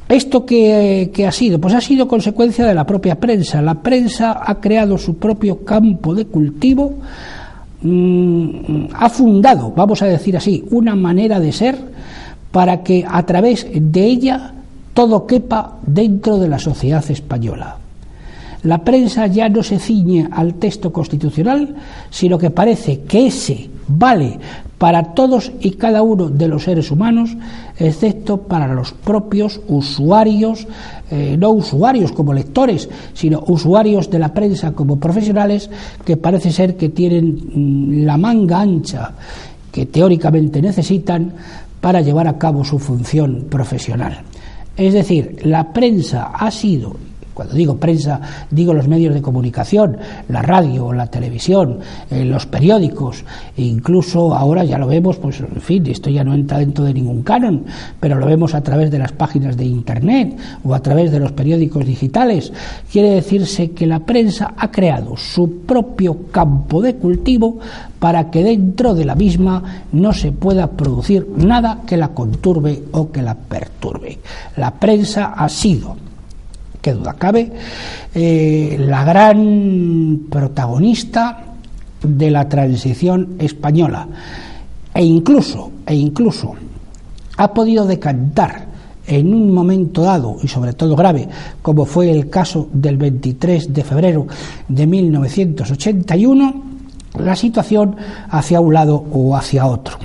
¿Esto 0.09 0.47
qué, 0.47 1.25
ha 1.27 1.33
sido? 1.33 1.61
Pues 1.61 1.75
ha 1.75 1.83
sido 1.83 2.09
consecuencia 2.09 2.67
de 2.67 2.75
la 2.75 2.87
propia 2.87 3.17
prensa. 3.17 3.61
La 3.61 3.75
prensa 3.75 4.41
ha 4.43 4.59
creado 4.59 4.97
su 4.97 5.17
propio 5.19 5.65
campo 5.65 6.15
de 6.15 6.25
cultivo, 6.25 6.95
mm, 7.83 8.87
ha 8.95 9.11
fundado, 9.11 9.71
vamos 9.73 10.01
a 10.01 10.07
decir 10.07 10.37
así, 10.37 10.65
una 10.71 10.97
manera 10.97 11.39
de 11.39 11.53
ser 11.53 11.77
para 12.51 12.83
que 12.83 13.05
a 13.07 13.25
través 13.27 13.67
de 13.71 14.05
ella 14.05 14.55
todo 14.95 15.27
quepa 15.27 15.77
dentro 15.87 16.39
de 16.39 16.49
la 16.49 16.59
sociedad 16.59 17.05
española. 17.11 17.77
La 18.65 18.83
prensa 18.83 19.27
ya 19.27 19.49
no 19.49 19.63
se 19.63 19.79
ciñe 19.79 20.29
al 20.31 20.55
texto 20.55 20.93
constitucional, 20.93 21.77
sino 22.11 22.39
que 22.39 22.51
parece 22.51 23.01
que 23.03 23.27
ese 23.27 23.71
vale 23.87 24.39
para 24.79 25.15
todos 25.15 25.51
y 25.61 25.73
cada 25.73 26.03
uno 26.03 26.29
de 26.29 26.47
los 26.47 26.65
seres 26.65 26.91
humanos, 26.91 27.37
excepto 27.79 28.43
para 28.43 28.73
los 28.73 28.93
propios 28.93 29.61
usuarios, 29.67 30.67
eh, 31.11 31.37
no 31.39 31.51
usuarios 31.51 32.13
como 32.13 32.33
lectores, 32.33 32.89
sino 33.13 33.43
usuarios 33.49 34.09
de 34.11 34.21
la 34.21 34.33
prensa 34.33 34.73
como 34.73 34.99
profesionales, 34.99 35.69
que 36.05 36.17
parece 36.17 36.53
ser 36.53 36.77
que 36.77 36.91
tienen 36.91 37.27
mm, 37.55 38.05
la 38.05 38.17
manga 38.17 38.61
ancha 38.61 39.13
que 39.73 39.87
teóricamente 39.87 40.63
necesitan 40.63 41.33
para 41.81 42.01
llevar 42.01 42.29
a 42.29 42.39
cabo 42.39 42.65
su 42.65 42.79
función 42.79 43.47
profesional. 43.49 44.23
Es 44.77 44.95
decir, 44.95 45.41
la 45.45 45.73
prensa 45.73 46.31
ha 46.35 46.51
sido 46.53 46.97
cuando 47.39 47.55
digo 47.55 47.77
prensa, 47.77 48.21
digo 48.51 48.75
los 48.75 48.89
medios 48.89 49.15
de 49.15 49.23
comunicación, 49.23 49.97
la 50.29 50.43
radio, 50.43 50.93
la 50.93 51.07
televisión, 51.07 51.79
eh, 52.11 52.25
los 52.25 52.47
periódicos, 52.47 53.23
e 53.57 53.63
incluso 53.63 54.35
ahora 54.35 54.65
ya 54.65 54.77
lo 54.77 54.89
vemos, 54.89 55.19
pues 55.19 55.39
en 55.39 55.61
fin, 55.61 55.87
esto 55.87 56.11
ya 56.11 56.25
no 56.25 56.35
entra 56.35 56.59
dentro 56.59 56.85
de 56.85 56.93
ningún 56.93 57.23
canon, 57.23 57.65
pero 58.01 58.17
lo 58.17 58.27
vemos 58.27 58.57
a 58.57 58.61
través 58.61 58.91
de 58.91 58.99
las 58.99 59.13
páginas 59.13 59.57
de 59.57 59.67
Internet 59.67 60.37
o 60.65 60.75
a 60.75 60.81
través 60.81 61.13
de 61.13 61.21
los 61.21 61.31
periódicos 61.31 61.87
digitales. 61.87 62.53
Quiere 62.91 63.11
decirse 63.11 63.71
que 63.71 63.87
la 63.87 64.01
prensa 64.01 64.55
ha 64.57 64.73
creado 64.73 65.17
su 65.17 65.61
propio 65.61 66.33
campo 66.33 66.83
de 66.83 66.97
cultivo 66.97 67.61
para 68.01 68.33
que 68.33 68.43
dentro 68.43 68.95
de 68.95 69.05
la 69.05 69.15
misma 69.15 69.85
no 69.93 70.13
se 70.13 70.33
pueda 70.33 70.73
producir 70.73 71.25
nada 71.37 71.83
que 71.87 71.97
la 71.97 72.09
conturbe 72.09 72.83
o 72.91 73.13
que 73.13 73.23
la 73.23 73.37
perturbe. 73.37 74.19
La 74.57 74.73
prensa 74.73 75.35
ha 75.37 75.49
sido 75.49 76.08
duda 76.95 77.15
cabe, 77.15 77.53
eh, 78.15 78.77
la 78.79 79.05
gran 79.05 80.27
protagonista 80.31 81.45
de 82.03 82.31
la 82.31 82.49
transición 82.49 83.37
española 83.39 84.07
e 84.95 85.05
incluso, 85.05 85.73
e 85.87 85.95
incluso 85.95 86.55
ha 87.37 87.53
podido 87.53 87.87
decantar 87.87 88.67
en 89.07 89.33
un 89.33 89.53
momento 89.53 90.03
dado 90.03 90.37
y 90.43 90.49
sobre 90.49 90.75
todo 90.75 90.95
grave, 90.95 91.29
como 91.63 91.87
fue 91.87 92.11
el 92.11 92.29
caso 92.29 92.69
del 92.73 92.99
23 92.99 93.73
de 93.73 93.85
febrero 93.85 94.27
de 94.69 94.87
1981, 94.87 96.63
la 97.19 97.35
situación 97.35 97.97
hacia 98.29 98.61
un 98.61 98.75
lado 98.75 99.05
o 99.13 99.35
hacia 99.35 99.67
otro. 99.67 99.99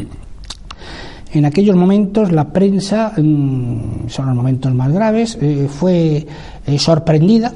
En 1.33 1.45
aquellos 1.45 1.75
momentos 1.75 2.31
la 2.31 2.45
prensa, 2.45 3.11
mm, 3.17 4.07
son 4.07 4.27
los 4.27 4.35
momentos 4.35 4.71
más 4.75 4.91
graves, 4.91 5.35
eh, 5.41 5.67
fue 5.67 6.27
eh, 6.67 6.77
sorprendida 6.77 7.51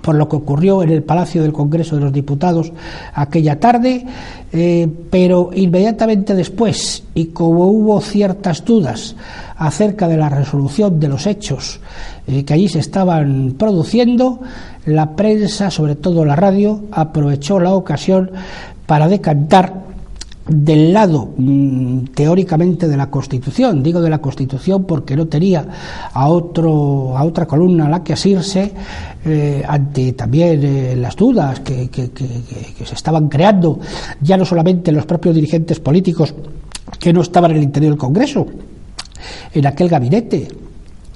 por 0.00 0.14
lo 0.14 0.26
que 0.26 0.36
ocurrió 0.36 0.82
en 0.82 0.90
el 0.90 1.02
Palacio 1.02 1.42
del 1.42 1.52
Congreso 1.52 1.96
de 1.96 2.02
los 2.02 2.12
Diputados 2.12 2.72
aquella 3.12 3.60
tarde, 3.60 4.06
eh, 4.52 4.88
pero 5.10 5.50
inmediatamente 5.54 6.34
después, 6.34 7.04
y 7.14 7.26
como 7.26 7.66
hubo 7.66 8.00
ciertas 8.00 8.64
dudas 8.64 9.16
acerca 9.56 10.08
de 10.08 10.16
la 10.16 10.30
resolución 10.30 10.98
de 10.98 11.08
los 11.08 11.26
hechos 11.26 11.80
que 12.26 12.54
allí 12.54 12.68
se 12.68 12.80
estaban 12.80 13.54
produciendo, 13.58 14.40
la 14.86 15.14
prensa, 15.14 15.70
sobre 15.70 15.94
todo 15.94 16.24
la 16.24 16.36
radio, 16.36 16.84
aprovechó 16.90 17.60
la 17.60 17.72
ocasión 17.74 18.30
para 18.86 19.08
decantar 19.08 19.83
del 20.46 20.92
lado 20.92 21.30
mm, 21.36 22.04
teóricamente 22.14 22.86
de 22.86 22.96
la 22.96 23.10
Constitución, 23.10 23.82
digo 23.82 24.00
de 24.00 24.10
la 24.10 24.20
Constitución 24.20 24.84
porque 24.84 25.16
no 25.16 25.26
tenía 25.26 25.66
a 26.12 26.28
otro 26.28 27.16
a 27.16 27.24
otra 27.24 27.46
columna 27.46 27.86
a 27.86 27.88
la 27.88 28.04
que 28.04 28.12
asirse 28.12 28.72
eh, 29.24 29.62
ante 29.66 30.12
también 30.12 30.60
eh, 30.62 30.96
las 30.96 31.16
dudas 31.16 31.60
que, 31.60 31.88
que, 31.88 32.10
se 32.84 32.94
estaban 32.94 33.28
creando 33.28 33.80
ya 34.20 34.36
no 34.36 34.44
solamente 34.44 34.92
los 34.92 35.06
propios 35.06 35.34
dirigentes 35.34 35.80
políticos 35.80 36.34
que 36.98 37.12
no 37.12 37.22
estaban 37.22 37.52
en 37.52 37.56
el 37.58 37.62
interior 37.62 37.92
del 37.92 37.98
Congreso, 37.98 38.46
en 39.52 39.66
aquel 39.66 39.88
gabinete 39.88 40.48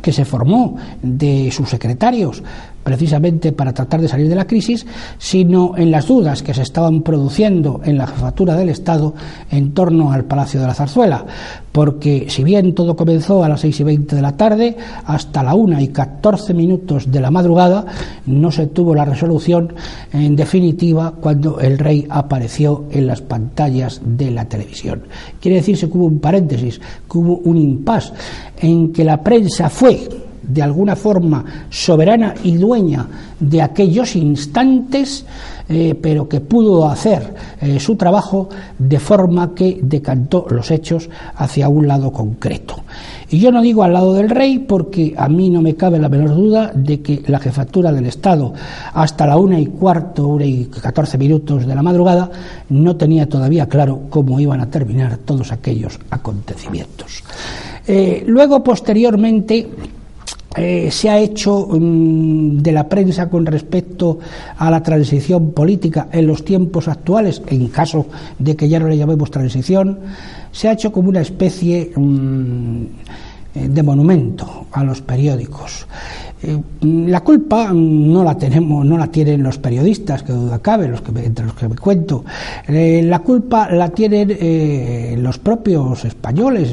que 0.00 0.12
se 0.12 0.24
formó 0.24 0.76
de 1.02 1.50
sus 1.50 1.68
secretarios 1.68 2.42
precisamente 2.88 3.52
para 3.52 3.74
tratar 3.74 4.00
de 4.00 4.08
salir 4.08 4.30
de 4.30 4.34
la 4.34 4.46
crisis, 4.46 4.86
sino 5.18 5.76
en 5.76 5.90
las 5.90 6.06
dudas 6.06 6.42
que 6.42 6.54
se 6.54 6.62
estaban 6.62 7.02
produciendo 7.02 7.82
en 7.84 7.98
la 7.98 8.06
jefatura 8.06 8.56
del 8.56 8.70
Estado 8.70 9.12
en 9.50 9.74
torno 9.74 10.10
al 10.10 10.24
Palacio 10.24 10.58
de 10.58 10.68
la 10.68 10.72
Zarzuela. 10.72 11.26
Porque 11.70 12.28
si 12.30 12.42
bien 12.44 12.74
todo 12.74 12.96
comenzó 12.96 13.44
a 13.44 13.48
las 13.50 13.60
seis 13.60 13.78
y 13.80 13.84
veinte 13.84 14.16
de 14.16 14.22
la 14.22 14.38
tarde, 14.38 14.74
hasta 15.04 15.42
la 15.42 15.54
una 15.54 15.82
y 15.82 15.88
catorce 15.88 16.54
minutos 16.54 17.12
de 17.12 17.20
la 17.20 17.30
madrugada, 17.30 17.84
no 18.24 18.50
se 18.50 18.68
tuvo 18.68 18.94
la 18.94 19.04
resolución 19.04 19.74
en 20.10 20.34
definitiva 20.34 21.12
cuando 21.20 21.60
el 21.60 21.76
rey 21.76 22.06
apareció 22.08 22.86
en 22.90 23.06
las 23.06 23.20
pantallas 23.20 24.00
de 24.02 24.30
la 24.30 24.46
televisión. 24.46 25.02
Quiere 25.42 25.58
decirse 25.58 25.90
que 25.90 25.98
hubo 25.98 26.06
un 26.06 26.20
paréntesis, 26.20 26.80
que 26.80 27.18
hubo 27.18 27.36
un 27.44 27.58
impas 27.58 28.14
en 28.62 28.94
que 28.94 29.04
la 29.04 29.22
prensa 29.22 29.68
fue 29.68 30.08
de 30.48 30.62
alguna 30.62 30.96
forma 30.96 31.44
soberana 31.70 32.34
y 32.42 32.56
dueña 32.56 33.06
de 33.38 33.62
aquellos 33.62 34.16
instantes, 34.16 35.24
eh, 35.68 35.94
pero 36.00 36.28
que 36.28 36.40
pudo 36.40 36.88
hacer 36.88 37.34
eh, 37.60 37.78
su 37.78 37.94
trabajo 37.96 38.48
de 38.78 38.98
forma 38.98 39.54
que 39.54 39.78
decantó 39.82 40.46
los 40.50 40.70
hechos 40.70 41.08
hacia 41.36 41.68
un 41.68 41.86
lado 41.86 42.10
concreto. 42.10 42.76
Y 43.30 43.38
yo 43.38 43.52
no 43.52 43.60
digo 43.60 43.82
al 43.82 43.92
lado 43.92 44.14
del 44.14 44.30
rey 44.30 44.58
porque 44.60 45.14
a 45.16 45.28
mí 45.28 45.50
no 45.50 45.60
me 45.60 45.74
cabe 45.74 45.98
la 45.98 46.08
menor 46.08 46.34
duda 46.34 46.72
de 46.74 47.02
que 47.02 47.22
la 47.26 47.38
jefatura 47.38 47.92
del 47.92 48.06
Estado 48.06 48.54
hasta 48.94 49.26
la 49.26 49.36
una 49.36 49.60
y 49.60 49.66
cuarto, 49.66 50.26
una 50.26 50.46
y 50.46 50.64
catorce 50.64 51.18
minutos 51.18 51.66
de 51.66 51.74
la 51.74 51.82
madrugada 51.82 52.30
no 52.70 52.96
tenía 52.96 53.28
todavía 53.28 53.68
claro 53.68 54.04
cómo 54.08 54.40
iban 54.40 54.60
a 54.60 54.70
terminar 54.70 55.18
todos 55.18 55.52
aquellos 55.52 55.98
acontecimientos. 56.10 57.22
Eh, 57.86 58.24
luego, 58.26 58.62
posteriormente, 58.62 59.66
eh, 60.56 60.90
se 60.90 61.10
ha 61.10 61.18
hecho 61.18 61.68
mm, 61.70 62.58
de 62.58 62.72
la 62.72 62.88
prensa 62.88 63.28
con 63.28 63.44
respecto 63.44 64.18
a 64.56 64.70
la 64.70 64.82
transición 64.82 65.52
política 65.52 66.08
en 66.10 66.26
los 66.26 66.44
tiempos 66.44 66.88
actuales, 66.88 67.42
en 67.48 67.68
caso 67.68 68.06
de 68.38 68.56
que 68.56 68.68
ya 68.68 68.80
no 68.80 68.88
le 68.88 68.96
llamemos 68.96 69.30
transición, 69.30 69.98
se 70.50 70.68
ha 70.68 70.72
hecho 70.72 70.90
como 70.90 71.10
una 71.10 71.20
especie 71.20 71.92
mm, 71.94 72.82
eh, 73.54 73.68
de 73.68 73.82
monumento 73.82 74.66
a 74.72 74.84
los 74.84 75.02
periódicos. 75.02 75.86
Eh, 76.40 76.56
la 76.82 77.20
culpa 77.22 77.72
no 77.72 78.22
la 78.22 78.36
tenemos, 78.36 78.86
no 78.86 78.96
la 78.96 79.08
tienen 79.08 79.42
los 79.42 79.58
periodistas, 79.58 80.22
que 80.22 80.32
duda 80.32 80.60
cabe, 80.60 80.86
los 80.86 81.00
que 81.00 81.10
entre 81.24 81.46
los 81.46 81.54
que 81.54 81.68
me 81.68 81.74
cuento. 81.74 82.24
Eh, 82.68 83.02
la 83.04 83.18
culpa 83.20 83.68
la 83.70 83.88
tienen 83.88 84.36
eh, 84.38 85.16
los 85.18 85.38
propios 85.38 86.04
españoles 86.04 86.72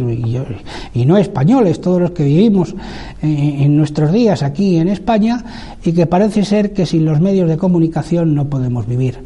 y, 0.93 1.05
no 1.05 1.17
españoles, 1.17 1.81
todos 1.81 2.01
los 2.01 2.11
que 2.11 2.23
vivimos 2.23 2.75
en 3.21 3.75
nuestros 3.77 4.11
días 4.11 4.43
aquí 4.43 4.77
en 4.77 4.87
España 4.87 5.43
y 5.83 5.93
que 5.93 6.05
parece 6.05 6.43
ser 6.45 6.73
que 6.73 6.85
sin 6.85 7.05
los 7.05 7.19
medios 7.19 7.49
de 7.49 7.57
comunicación 7.57 8.35
no 8.35 8.45
podemos 8.45 8.87
vivir. 8.87 9.19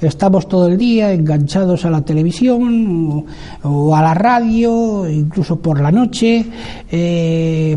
Estamos 0.00 0.48
todo 0.48 0.68
el 0.68 0.76
día 0.76 1.12
enganchados 1.12 1.84
a 1.84 1.90
la 1.90 2.02
televisión 2.02 3.24
o, 3.62 3.94
a 3.94 4.02
la 4.02 4.14
radio, 4.14 5.08
incluso 5.08 5.56
por 5.56 5.80
la 5.80 5.90
noche, 5.90 6.44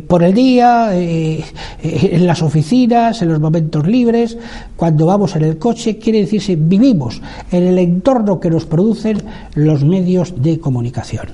por 0.07 0.23
el 0.23 0.33
día 0.33 0.91
en 2.15 2.25
las 2.25 2.41
oficinas, 2.41 3.21
en 3.21 3.29
los 3.29 3.39
momentos 3.39 3.85
libres, 3.87 4.37
cuando 4.75 5.05
vamos 5.05 5.35
en 5.35 5.43
el 5.43 5.57
coche, 5.57 5.97
quiere 5.97 6.19
decirse 6.19 6.55
vivimos 6.55 7.21
en 7.51 7.63
el 7.63 7.77
entorno 7.79 8.39
que 8.39 8.49
nos 8.49 8.65
producen 8.65 9.21
los 9.55 9.83
medios 9.83 10.41
de 10.41 10.59
comunicación. 10.59 11.27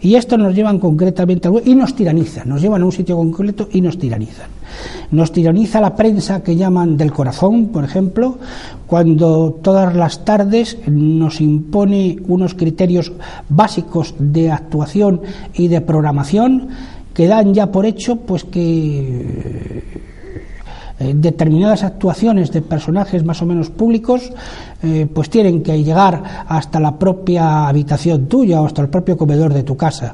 Y 0.00 0.14
esto 0.14 0.38
nos 0.38 0.54
llevan 0.54 0.78
concretamente 0.78 1.48
a, 1.48 1.52
y 1.64 1.74
nos 1.74 1.94
tiranizan, 1.94 2.48
nos 2.48 2.62
llevan 2.62 2.82
a 2.82 2.86
un 2.86 2.92
sitio 2.92 3.16
concreto 3.16 3.68
y 3.72 3.80
nos 3.80 3.98
tiranizan. 3.98 4.48
Nos 5.10 5.32
tiraniza 5.32 5.80
la 5.80 5.96
prensa 5.96 6.42
que 6.42 6.56
llaman 6.56 6.96
del 6.96 7.12
corazón, 7.12 7.68
por 7.68 7.84
ejemplo, 7.84 8.38
cuando 8.86 9.58
todas 9.62 9.94
las 9.94 10.24
tardes 10.24 10.78
nos 10.86 11.40
impone 11.40 12.18
unos 12.28 12.54
criterios 12.54 13.12
básicos 13.48 14.14
de 14.18 14.50
actuación 14.50 15.20
y 15.54 15.68
de 15.68 15.80
programación 15.80 16.68
que 17.14 17.26
dan 17.26 17.54
ya 17.54 17.70
por 17.70 17.86
hecho 17.86 18.16
pues 18.16 18.44
que 18.44 20.09
eh, 21.00 21.14
determinadas 21.16 21.82
actuaciones 21.82 22.52
de 22.52 22.60
personajes 22.60 23.24
más 23.24 23.40
o 23.40 23.46
menos 23.46 23.70
públicos 23.70 24.30
eh, 24.82 25.08
pues 25.12 25.30
tienen 25.30 25.62
que 25.62 25.82
llegar 25.82 26.44
hasta 26.46 26.78
la 26.78 26.98
propia 26.98 27.68
habitación 27.68 28.26
tuya 28.26 28.60
o 28.60 28.66
hasta 28.66 28.82
el 28.82 28.90
propio 28.90 29.16
comedor 29.16 29.54
de 29.54 29.62
tu 29.62 29.78
casa. 29.78 30.12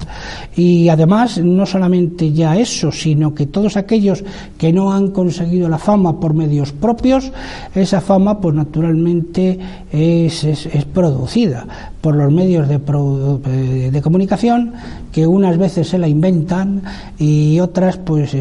Y 0.55 0.89
además 0.89 1.39
no 1.39 1.67
solamente 1.67 2.33
ya 2.33 2.57
eso 2.57 2.93
sino 2.93 3.35
que 3.35 3.47
todos 3.47 3.77
aquellos 3.77 4.23
que 4.57 4.73
no 4.73 4.93
han 4.93 5.11
conseguido 5.11 5.69
la 5.69 5.79
fama 5.79 6.21
por 6.21 6.35
medios 6.35 6.71
propios 6.73 7.33
esa 7.75 8.01
fama 8.01 8.41
pues 8.41 8.55
naturalmente 8.55 9.59
es, 9.91 10.45
es, 10.45 10.85
producida 10.85 11.67
por 12.01 12.15
los 12.15 12.33
medios 12.33 12.69
de, 12.69 12.77
eh, 12.77 13.91
de, 13.93 14.03
comunicación 14.03 14.73
que 15.11 15.27
unas 15.27 15.59
veces 15.59 15.89
se 15.89 15.99
la 15.99 16.07
inventan 16.07 16.83
y 17.19 17.59
otras 17.59 17.97
pues 17.97 18.35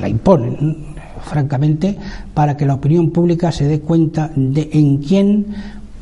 la 0.00 0.08
imponen 0.08 0.89
francamente, 1.22 1.96
para 2.34 2.56
que 2.56 2.66
la 2.66 2.74
opinión 2.74 3.10
pública 3.10 3.52
se 3.52 3.66
dé 3.66 3.80
cuenta 3.80 4.30
de 4.34 4.70
en 4.72 4.98
quién 4.98 5.46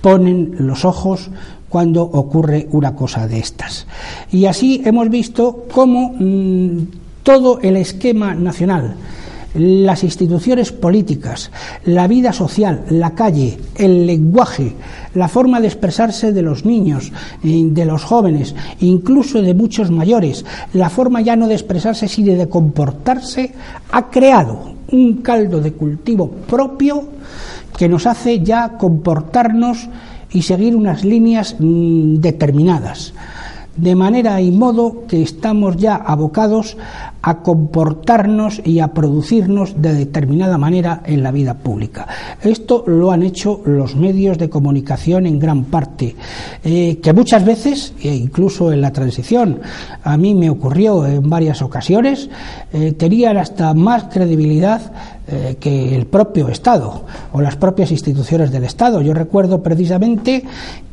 ponen 0.01 0.55
los 0.59 0.85
ojos 0.85 1.31
cuando 1.69 2.03
ocurre 2.03 2.69
una 2.73 2.95
cosa 2.95 3.27
de 3.27 3.39
estas. 3.39 3.87
Y 4.33 4.47
así 4.47 4.83
hemos 4.85 5.09
visto 5.11 5.67
cómo 5.73 6.15
mm, 6.19 6.79
todo 7.23 7.61
el 7.61 7.77
esquema 7.77 8.35
nacional, 8.35 8.95
las 9.55 10.05
instituciones 10.05 10.73
políticas, 10.73 11.51
la 11.85 12.07
vida 12.07 12.33
social, 12.33 12.85
la 12.91 13.15
calle, 13.15 13.59
el 13.77 14.07
lenguaje, 14.07 14.75
la 15.15 15.29
forma 15.29 15.61
de 15.61 15.67
expresarse 15.67 16.33
de 16.33 16.43
los 16.43 16.65
niños, 16.65 17.13
eh, 17.43 17.65
de 17.71 17.85
los 17.85 18.05
jóvenes, 18.05 18.55
incluso 18.81 19.43
de 19.43 19.55
muchos 19.55 19.91
mayores, 19.91 20.45
la 20.75 20.91
forma 20.91 21.21
ya 21.23 21.37
no 21.37 21.49
de 21.49 21.55
expresarse 21.55 22.09
sino 22.09 22.35
de 22.35 22.49
comportarse, 22.49 23.53
ha 23.91 24.11
creado 24.11 24.78
un 24.93 25.19
caldo 25.23 25.61
de 25.61 25.73
cultivo 25.73 26.31
propio 26.31 27.05
que 27.77 27.89
nos 27.89 28.07
hace 28.07 28.41
ya 28.41 28.77
comportarnos 28.79 29.89
y 30.31 30.43
seguir 30.43 30.77
unas 30.77 31.05
líneas 31.05 31.57
mm, 31.59 32.17
determinadas. 32.17 33.15
De 33.77 33.95
manera 33.95 34.41
y 34.41 34.51
modo 34.51 35.07
que 35.07 35.23
estamos 35.23 35.77
ya 35.77 35.95
abocados 35.95 36.77
a 37.29 37.43
comportarnos 37.43 38.63
y 38.65 38.81
a 38.81 38.89
producirnos 38.89 39.83
de 39.83 39.93
determinada 39.93 40.57
manera 40.57 41.03
en 41.05 41.23
la 41.23 41.31
vida 41.31 41.55
pública. 41.55 42.07
Esto 42.43 42.85
lo 42.87 43.11
han 43.11 43.23
hecho 43.23 43.61
los 43.67 43.97
medios 43.97 44.39
de 44.39 44.49
comunicación 44.49 45.27
en 45.27 45.39
gran 45.39 45.65
parte, 45.65 46.17
eh, 46.65 46.99
que 47.03 47.13
muchas 47.13 47.45
veces, 47.45 47.93
e 48.03 48.15
incluso 48.15 48.73
en 48.73 48.81
la 48.81 48.93
transición, 48.93 49.61
a 50.03 50.17
mí 50.17 50.35
me 50.35 50.49
ocurrió 50.49 51.07
en 51.07 51.29
varias 51.29 51.61
ocasiones, 51.61 52.31
eh, 52.73 52.93
tenían 52.93 53.37
hasta 53.37 53.75
más 53.75 54.05
credibilidad 54.05 54.81
eh, 55.31 55.57
que 55.61 55.95
el 55.95 56.07
propio 56.07 56.49
Estado 56.49 57.05
o 57.33 57.43
las 57.43 57.57
propias 57.57 57.91
instituciones 57.91 58.51
del 58.51 58.65
Estado. 58.65 59.03
Yo 59.03 59.13
recuerdo 59.13 59.63
precisamente 59.63 60.45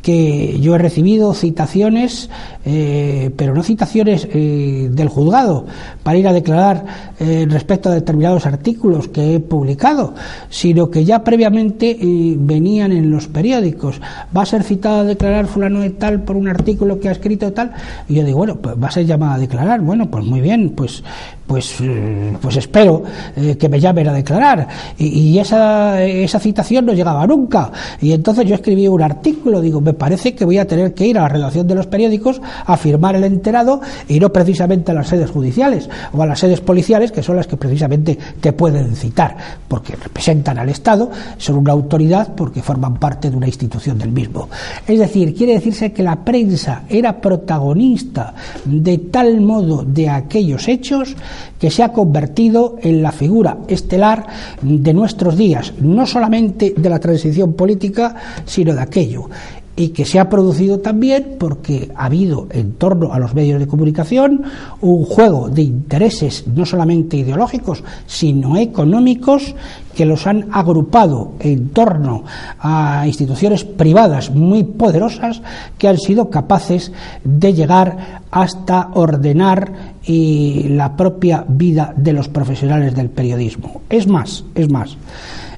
que 0.02 0.60
yo 0.60 0.76
he 0.76 0.78
recibido 0.78 1.34
citaciones, 1.34 2.30
pero 2.64 3.56
no 3.56 3.64
citaciones 3.64 4.28
del 4.32 5.10
juzgado, 5.10 5.66
para 6.04 6.20
ir 6.20 6.25
a 6.28 6.34
declarar 6.34 6.86
respecto 7.20 7.90
a 7.90 7.94
determinados 7.94 8.46
artículos 8.46 9.08
que 9.08 9.36
he 9.36 9.40
publicado, 9.40 10.14
sino 10.50 10.90
que 10.90 11.06
ya 11.06 11.24
previamente 11.24 11.98
venían 12.38 12.92
en 12.92 13.12
los 13.12 13.28
periódicos. 13.28 14.02
Va 14.36 14.42
a 14.42 14.46
ser 14.46 14.64
citado 14.64 15.00
a 15.00 15.04
declarar 15.04 15.48
fulano 15.48 15.82
de 15.82 15.92
tal 15.92 16.22
por 16.22 16.36
un 16.36 16.48
artículo 16.48 17.00
que 17.00 17.10
ha 17.10 17.12
escrito 17.12 17.54
tal. 17.54 17.72
Y 18.08 18.16
yo 18.16 18.24
digo, 18.24 18.40
bueno, 18.40 18.56
pues 18.58 18.76
va 18.82 18.88
a 18.88 18.92
ser 18.92 19.06
llamado 19.06 19.34
a 19.34 19.40
declarar. 19.40 19.82
Bueno, 19.82 20.10
pues 20.10 20.26
muy 20.26 20.42
bien, 20.42 20.72
pues 20.76 21.04
pues, 21.48 21.76
eh, 21.82 22.36
pues 22.42 22.58
espero 22.58 23.04
eh, 23.36 23.56
que 23.58 23.70
me 23.70 23.80
llamen 23.80 24.08
a 24.08 24.14
declarar. 24.14 24.68
Y, 24.98 25.38
esa, 25.38 26.02
esa, 26.04 26.40
citación 26.40 26.86
no 26.86 26.94
llegaba 26.94 27.26
nunca. 27.28 27.72
Y 28.02 28.14
entonces 28.14 28.46
yo 28.46 28.56
escribí 28.56 28.88
un 28.88 29.02
artículo, 29.02 29.62
digo, 29.62 29.82
me 29.82 29.94
parece 29.94 30.34
que 30.34 30.46
voy 30.46 30.58
a 30.58 30.68
tener 30.68 30.94
que 30.94 31.06
ir 31.06 31.18
a 31.18 31.24
la 31.24 31.30
redacción 31.30 31.68
de 31.68 31.76
los 31.76 31.88
periódicos 31.88 32.42
a 32.66 32.78
firmar 32.78 33.16
el 33.16 33.24
enterado 33.24 33.82
y 34.08 34.20
no 34.20 34.32
precisamente 34.32 34.92
a 34.92 34.96
las 34.96 35.08
sedes 35.08 35.30
judiciales 35.30 35.90
o 36.14 36.22
a 36.22 36.26
las 36.26 36.40
sedes 36.40 36.62
policiales, 36.62 37.12
que 37.12 37.22
son 37.22 37.36
las 37.36 37.48
que 37.48 37.58
precisamente 37.58 38.18
te 38.40 38.54
pueden 38.54 38.96
citar, 38.96 39.36
porque 39.68 39.96
representan 39.96 40.58
al 40.58 40.70
Estado, 40.70 41.12
son 41.38 41.58
una 41.58 41.74
autoridad 41.74 42.34
porque 42.36 42.62
forman 42.62 42.96
parte 42.96 43.30
de 43.30 43.38
una 43.38 43.48
institución 43.48 43.98
del 43.98 44.12
mismo. 44.12 44.50
Es 44.88 45.00
decir, 45.00 45.36
quiere 45.36 45.54
decirse 45.54 45.92
que 45.92 46.04
la 46.04 46.24
prensa 46.24 46.84
era 46.90 47.20
protagonista 47.20 48.34
de 48.66 48.98
tal 48.98 49.42
modo 49.42 49.84
de 49.84 50.10
aquellos 50.10 50.68
hechos 50.68 51.16
que 51.60 51.72
se 51.72 51.84
ha 51.84 51.92
convertido 51.92 52.78
en 52.82 53.02
la 53.02 53.12
figura 53.12 53.58
estelar 53.68 54.26
de 54.62 54.94
nuestros 54.94 55.38
días, 55.38 55.74
no 55.80 56.06
solamente 56.06 56.74
de 56.76 56.90
la 56.90 57.00
transición 57.00 57.54
política, 57.54 58.16
sino 58.46 58.74
de 58.74 58.82
aquello. 58.82 59.30
Y 59.76 59.90
que 59.90 60.06
se 60.06 60.20
ha 60.20 60.30
producido 60.30 60.80
también 60.80 61.36
porque 61.38 61.92
ha 61.96 62.06
habido 62.06 62.48
en 62.52 62.74
torno 62.74 63.14
a 63.14 63.20
los 63.20 63.34
medios 63.34 63.60
de 63.60 63.68
comunicación 63.68 64.44
un 64.82 65.04
juego 65.06 65.50
de 65.50 65.64
intereses 65.64 66.46
no 66.48 66.66
solamente 66.66 67.18
ideológicos, 67.18 67.84
sino 68.08 68.58
económicos 68.58 69.56
que 69.94 70.06
los 70.06 70.28
han 70.28 70.48
agrupado 70.52 71.34
en 71.40 71.70
torno 71.70 72.24
a 72.60 73.04
instituciones 73.08 73.64
privadas 73.64 74.30
muy 74.30 74.64
poderosas 74.64 75.42
que 75.78 75.88
han 75.88 75.98
sido 75.98 76.30
capaces 76.30 76.92
de 77.24 77.54
llegar 77.54 78.22
hasta 78.32 78.90
ordenar 78.94 79.96
la 80.08 80.96
propia 80.96 81.46
vida 81.48 81.94
de 81.96 82.14
los 82.14 82.28
profesionales 82.28 82.96
del 82.96 83.10
periodismo. 83.10 83.82
Es 83.90 84.08
más, 84.08 84.44
es 84.54 84.70
más. 84.70 84.98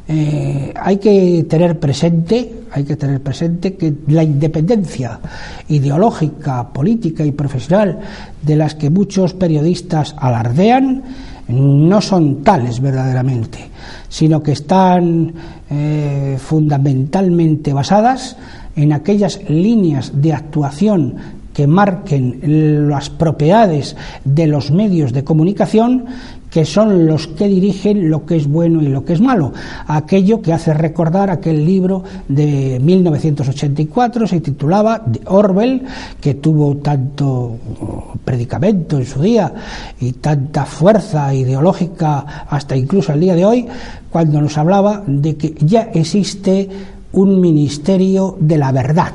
Eh, 0.09 0.73
hay 0.79 0.97
que 0.97 1.45
tener 1.49 1.79
presente, 1.79 2.61
hay 2.71 2.85
que 2.85 2.95
tener 2.95 3.21
presente 3.21 3.75
que 3.75 3.93
la 4.07 4.23
independencia 4.23 5.19
ideológica, 5.67 6.69
política 6.69 7.25
y 7.25 7.33
profesional 7.33 7.99
de 8.41 8.55
las 8.55 8.75
que 8.75 8.89
muchos 8.89 9.33
periodistas 9.33 10.15
alardean 10.17 11.03
no 11.49 12.01
son 12.01 12.43
tales 12.43 12.79
verdaderamente, 12.79 13.69
sino 14.07 14.41
que 14.41 14.53
están 14.53 15.33
eh, 15.69 16.37
fundamentalmente 16.39 17.73
basadas 17.73 18.37
en 18.75 18.93
aquellas 18.93 19.41
líneas 19.49 20.21
de 20.21 20.33
actuación 20.33 21.15
que 21.53 21.67
marquen 21.67 22.87
las 22.87 23.09
propiedades 23.09 23.95
de 24.23 24.47
los 24.47 24.71
medios 24.71 25.11
de 25.11 25.23
comunicación 25.23 26.05
que 26.57 26.65
son 26.65 27.05
los 27.05 27.27
que 27.27 27.47
dirigen 27.47 28.09
lo 28.09 28.25
que 28.25 28.35
es 28.35 28.47
bueno 28.47 28.81
y 28.81 28.87
lo 28.87 29.05
que 29.05 29.13
es 29.13 29.21
malo. 29.21 29.53
Aquello 29.85 30.41
que 30.41 30.53
hace 30.53 30.73
recordar 30.73 31.29
aquel 31.29 31.63
libro 31.63 32.03
de 32.27 32.79
1984, 32.81 34.25
se 34.25 34.41
titulaba 34.41 35.03
de 35.05 35.21
Orwell, 35.25 35.83
que 36.19 36.33
tuvo 36.33 36.77
tanto 36.77 37.57
predicamento 38.25 38.97
en 38.97 39.05
su 39.05 39.21
día 39.21 39.53
y 39.99 40.13
tanta 40.13 40.65
fuerza 40.65 41.31
ideológica 41.31 42.47
hasta 42.49 42.75
incluso 42.75 43.13
al 43.13 43.19
día 43.19 43.35
de 43.35 43.45
hoy, 43.45 43.67
cuando 44.09 44.41
nos 44.41 44.57
hablaba 44.57 45.03
de 45.05 45.37
que 45.37 45.53
ya 45.59 45.91
existe 45.93 46.67
un 47.11 47.39
ministerio 47.39 48.35
de 48.39 48.57
la 48.57 48.71
verdad 48.71 49.13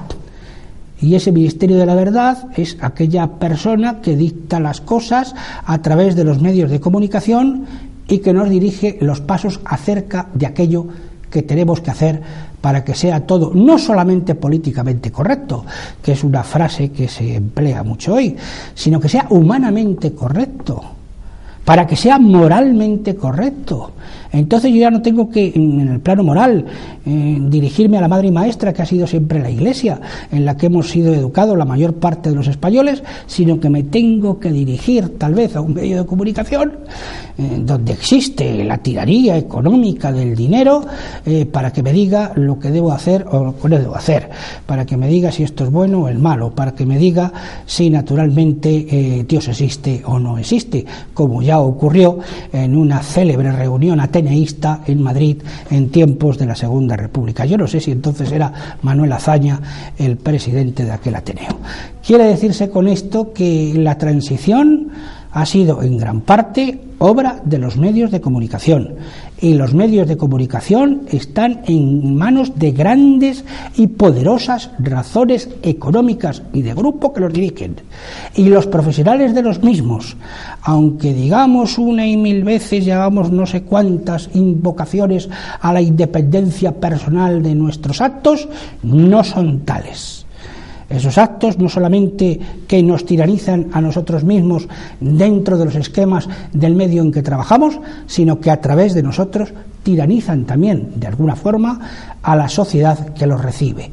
y 1.03 1.17
ese 1.17 1.33
ministerio 1.33 1.77
de 1.77 1.85
la 1.85 1.97
verdad 1.97 2.47
es 2.57 2.79
aquella 2.81 3.27
persona 3.27 4.01
que 4.01 4.17
dicta 4.17 4.61
las 4.61 4.81
cosas 4.81 5.35
a 5.65 5.83
través 5.83 6.15
de 6.15 6.25
los 6.25 6.41
medios 6.41 6.71
de 6.71 6.81
comunicación 6.81 7.67
y 8.07 8.19
que 8.19 8.33
nos 8.33 8.49
dirige 8.49 8.99
los 9.01 9.21
pasos 9.21 9.61
acerca 9.65 10.29
de 10.33 10.47
aquello 10.47 10.87
que 11.29 11.43
tenemos 11.43 11.81
que 11.81 11.91
hacer 11.91 12.23
para 12.61 12.85
que 12.85 12.95
sea 12.95 13.27
todo 13.27 13.51
no 13.53 13.79
solamente 13.79 14.37
políticamente 14.37 15.11
correcto, 15.11 15.65
que 16.01 16.13
es 16.13 16.23
una 16.23 16.45
frase 16.45 16.93
que 16.93 17.09
se 17.09 17.35
emplea 17.35 17.83
mucho 17.83 18.15
hoy, 18.15 18.37
sino 18.75 19.01
que 19.01 19.09
sea 19.09 19.27
humanamente 19.31 20.13
correcto, 20.15 20.83
para 21.65 21.87
que 21.87 21.97
sea 21.97 22.19
moralmente 22.19 23.15
correcto, 23.15 23.93
entonces 24.33 24.73
yo 24.73 24.79
ya 24.79 24.91
no 24.91 25.03
tengo 25.03 25.29
que, 25.29 25.53
en 25.55 25.81
el 25.81 26.01
plano 26.01 26.25
moral, 26.25 26.65
eh, 27.05 27.39
dirigirme 27.43 27.99
a 27.99 28.01
la 28.01 28.09
madre 28.09 28.29
y 28.29 28.31
maestra, 28.31 28.73
que 28.73 28.81
ha 28.81 28.87
sido 28.87 29.07
siempre 29.07 29.41
la 29.41 29.51
Iglesia, 29.51 30.01
en 30.31 30.47
la 30.47 30.57
que 30.57 30.67
hemos 30.67 30.89
sido 30.89 31.13
educados 31.13 31.57
la 31.57 31.67
mayor 31.67 31.95
parte 31.95 32.31
de 32.31 32.37
los 32.37 32.49
españoles, 32.49 33.03
sino 33.27 33.61
que 33.61 33.69
me 33.69 33.83
tengo 33.83 34.41
que 34.41 34.51
dirigir 34.51 35.19
tal 35.19 35.35
vez 35.35 35.55
a 35.55 35.61
un 35.61 35.75
medio 35.75 35.99
de 35.99 36.07
comunicación 36.07 36.73
eh, 37.37 37.61
donde 37.61 37.93
existe 37.93 38.65
la 38.65 38.79
tiranía 38.79 39.37
económica 39.37 40.11
del 40.13 40.35
dinero 40.35 40.83
eh, 41.27 41.45
para 41.45 41.71
que 41.73 41.83
me 41.83 41.93
diga 41.93 42.33
lo 42.35 42.59
que 42.59 42.71
debo 42.71 42.93
hacer 42.93 43.27
o 43.31 43.45
lo 43.45 43.59
que 43.59 43.69
no 43.69 43.79
debo 43.79 43.97
hacer, 43.97 44.31
para 44.65 44.87
que 44.87 44.97
me 44.97 45.09
diga 45.09 45.31
si 45.31 45.43
esto 45.43 45.65
es 45.65 45.71
bueno 45.71 46.01
o 46.01 46.09
es 46.09 46.19
malo, 46.19 46.55
para 46.55 46.73
que 46.73 46.87
me 46.87 46.99
diga 46.99 47.33
si 47.67 47.91
naturalmente 47.91 49.25
Dios 49.29 49.49
existe 49.49 50.03
o 50.07 50.19
no 50.19 50.39
existe, 50.39 50.87
como 51.13 51.43
ya 51.43 51.61
ocurrió 51.63 52.19
en 52.53 52.77
una 52.77 53.03
célebre 53.03 53.53
reunión 53.53 54.01
atenea 54.01 54.33
en 54.87 55.03
Madrid 55.03 55.43
en 55.71 55.91
tiempos 55.91 56.39
de 56.39 56.47
la 56.47 56.55
Segunda 56.55 56.97
República. 56.97 57.45
Yo 57.45 57.59
no 57.59 57.67
sé 57.67 57.81
si 57.81 57.91
entonces 57.91 58.33
era 58.33 58.77
Manuel 58.83 59.13
Azaña 59.13 59.61
el 59.99 60.17
presidente 60.17 60.85
de 60.85 60.93
aquel 60.93 61.15
Ateneo. 61.15 61.59
Quiere 62.05 62.25
decirse 62.25 62.71
con 62.71 62.89
esto 62.89 63.33
que 63.33 63.75
la 63.77 63.99
transición 63.99 64.91
ha 65.33 65.47
sido 65.47 65.83
en 65.83 65.97
gran 65.97 66.21
parte 66.21 66.79
obra 66.99 67.41
de 67.45 67.59
los 67.59 67.77
medios 67.77 68.11
de 68.11 68.21
comunicación. 68.21 68.95
Y 69.43 69.55
los 69.55 69.75
medios 69.75 70.07
de 70.07 70.17
comunicación 70.17 71.03
están 71.11 71.63
en 71.67 72.15
manos 72.15 72.53
de 72.61 72.71
grandes 72.71 73.45
y 73.77 73.89
poderosas 73.89 74.71
razones 74.79 75.49
económicas 75.65 76.45
y 76.53 76.63
de 76.63 76.73
grupo 76.73 77.13
que 77.13 77.21
los 77.21 77.33
dirigen. 77.33 77.75
Y 78.37 78.45
los 78.49 78.69
profesionales 78.69 79.35
de 79.35 79.43
los 79.43 79.61
mismos, 79.61 80.17
aunque 80.63 81.13
digamos 81.13 81.77
una 81.77 82.07
y 82.07 82.17
mil 82.17 82.45
veces, 82.45 82.85
llevamos 82.85 83.33
no 83.33 83.45
sé 83.45 83.63
cuántas 83.63 84.31
invocaciones 84.33 85.29
a 85.61 85.73
la 85.73 85.83
independencia 85.83 86.73
personal 86.79 87.43
de 87.43 87.57
nuestros 87.57 88.01
actos, 88.01 88.49
no 88.85 89.25
son 89.25 89.63
tales. 89.63 90.22
Esos 90.93 91.17
actos 91.17 91.59
no 91.59 91.69
solamente 91.69 92.39
que 92.67 92.83
nos 92.83 93.07
tiranizan 93.07 93.69
a 93.73 93.81
nosotros 93.81 94.25
mismos 94.25 94.69
dentro 95.01 95.57
de 95.57 95.65
los 95.65 95.75
esquemas 95.75 96.29
del 96.53 96.77
medio 96.77 97.03
en 97.03 97.11
que 97.11 97.23
trabajamos, 97.23 97.81
sino 98.07 98.39
que 98.41 98.51
a 98.51 98.61
través 98.61 98.95
de 98.95 99.03
nosotros 99.03 99.53
tiranizan 99.83 100.45
también, 100.45 100.93
de 100.97 101.07
alguna 101.07 101.35
forma, 101.35 101.81
a 102.23 102.37
la 102.37 102.49
sociedad 102.49 103.15
que 103.15 103.27
los 103.27 103.41
recibe. 103.41 103.91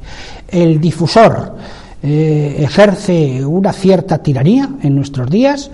El 0.47 0.79
difusor 0.81 1.55
eh, 2.03 2.57
ejerce 2.59 3.45
una 3.45 3.73
cierta 3.73 4.19
tiranía 4.19 4.69
en 4.81 4.95
nuestros 4.95 5.29
días 5.29 5.71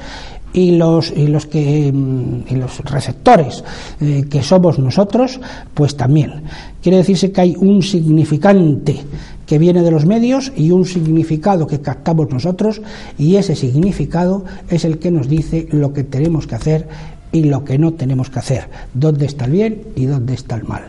y 0.54 0.72
los, 0.72 1.14
los, 1.16 1.46
que, 1.48 1.92
mm, 1.94 2.56
los 2.56 2.80
receptores 2.86 3.64
eh, 4.00 4.26
que 4.30 4.42
somos 4.42 4.80
nosotros, 4.80 5.40
pues 5.74 5.98
también. 5.98 6.44
Quiere 6.82 7.00
decirse 7.00 7.32
que 7.32 7.42
hay 7.42 7.56
un 7.60 7.84
significante 7.84 9.02
que 9.46 9.60
viene 9.60 9.82
de 9.82 9.92
los 9.92 10.06
medios 10.06 10.52
y 10.56 10.72
un 10.72 10.86
significado 10.86 11.68
que 11.68 11.82
captamos 11.82 12.30
nosotros 12.30 12.82
y 13.18 13.36
ese 13.36 13.56
significado 13.56 14.46
es 14.70 14.86
el 14.86 15.00
que 15.00 15.12
nos 15.12 15.30
dice 15.30 15.68
lo 15.72 15.94
que 15.94 16.04
tenemos 16.04 16.48
que 16.48 16.56
hacer 16.56 16.88
y 17.32 17.44
lo 17.44 17.64
que 17.66 17.78
no 17.78 17.94
tenemos 17.94 18.30
que 18.30 18.40
hacer, 18.40 18.70
dónde 18.94 19.26
está 19.26 19.46
el 19.46 19.52
bien 19.52 19.82
y 19.96 20.06
dónde 20.06 20.34
está 20.34 20.56
el 20.56 20.64
mal. 20.64 20.84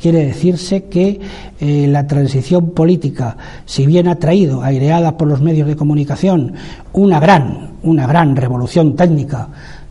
Quiere 0.00 0.24
decirse 0.26 0.86
que 0.86 1.20
eh, 1.60 1.86
la 1.88 2.08
transición 2.08 2.70
política, 2.70 3.36
si 3.66 3.86
bien 3.86 4.08
ha 4.08 4.18
traído, 4.18 4.62
aireada 4.62 5.16
por 5.16 5.28
los 5.28 5.40
medios 5.40 5.68
de 5.68 5.76
comunicación, 5.76 6.54
una 6.92 7.20
gran, 7.20 7.74
una 7.84 8.08
gran 8.08 8.34
revolución 8.34 8.96
técnica, 8.96 9.48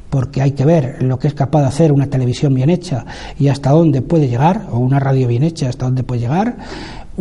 porque 0.09 0.41
hay 0.41 0.51
que 0.51 0.65
ver 0.65 1.01
lo 1.01 1.17
que 1.17 1.29
es 1.29 1.33
capaz 1.33 1.61
de 1.61 1.67
hacer 1.67 1.93
una 1.93 2.07
televisión 2.07 2.53
bien 2.53 2.69
hecha 2.69 3.05
y 3.39 3.47
hasta 3.47 3.69
dónde 3.69 4.01
puede 4.01 4.27
llegar, 4.27 4.67
o 4.69 4.79
una 4.79 4.99
radio 4.99 5.29
bien 5.29 5.43
hecha, 5.43 5.69
hasta 5.69 5.85
dónde 5.85 6.03
puede 6.03 6.19
llegar, 6.19 6.57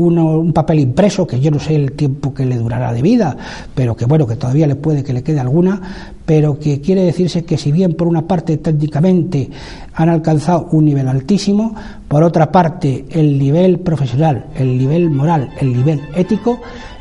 un 0.04 0.52
papel 0.52 0.80
impreso 0.80 1.26
que 1.26 1.40
yo 1.40 1.50
no 1.50 1.58
sé 1.58 1.74
el 1.74 1.92
tiempo 1.92 2.32
que 2.34 2.46
le 2.46 2.56
durará 2.56 2.92
de 2.92 3.02
vida, 3.02 3.36
pero 3.74 3.96
que 3.96 4.04
bueno, 4.04 4.26
que 4.26 4.36
todavía 4.36 4.66
le 4.66 4.76
puede 4.76 5.04
que 5.04 5.12
le 5.12 5.22
quede 5.22 5.40
alguna, 5.40 5.80
pero 6.24 6.58
que 6.58 6.80
quiere 6.80 7.02
decirse 7.02 7.44
que 7.44 7.58
si 7.58 7.72
bien 7.72 7.94
por 7.94 8.06
una 8.06 8.26
parte 8.26 8.56
técnicamente 8.56 9.50
han 9.94 10.08
alcanzado 10.08 10.68
un 10.72 10.84
nivel 10.84 11.08
altísimo, 11.08 11.74
por 12.08 12.22
otra 12.22 12.50
parte 12.50 13.06
el 13.10 13.38
nivel 13.38 13.80
profesional, 13.80 14.46
el 14.54 14.78
nivel 14.78 15.10
moral, 15.10 15.50
el 15.60 15.76
nivel 15.76 16.00
ético 16.14 16.60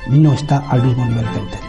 no 0.10 0.34
está 0.34 0.58
al 0.70 0.84
mismo 0.84 1.06
nivel 1.06 1.26
que 1.26 1.40
el 1.40 1.46
técnico. 1.48 1.69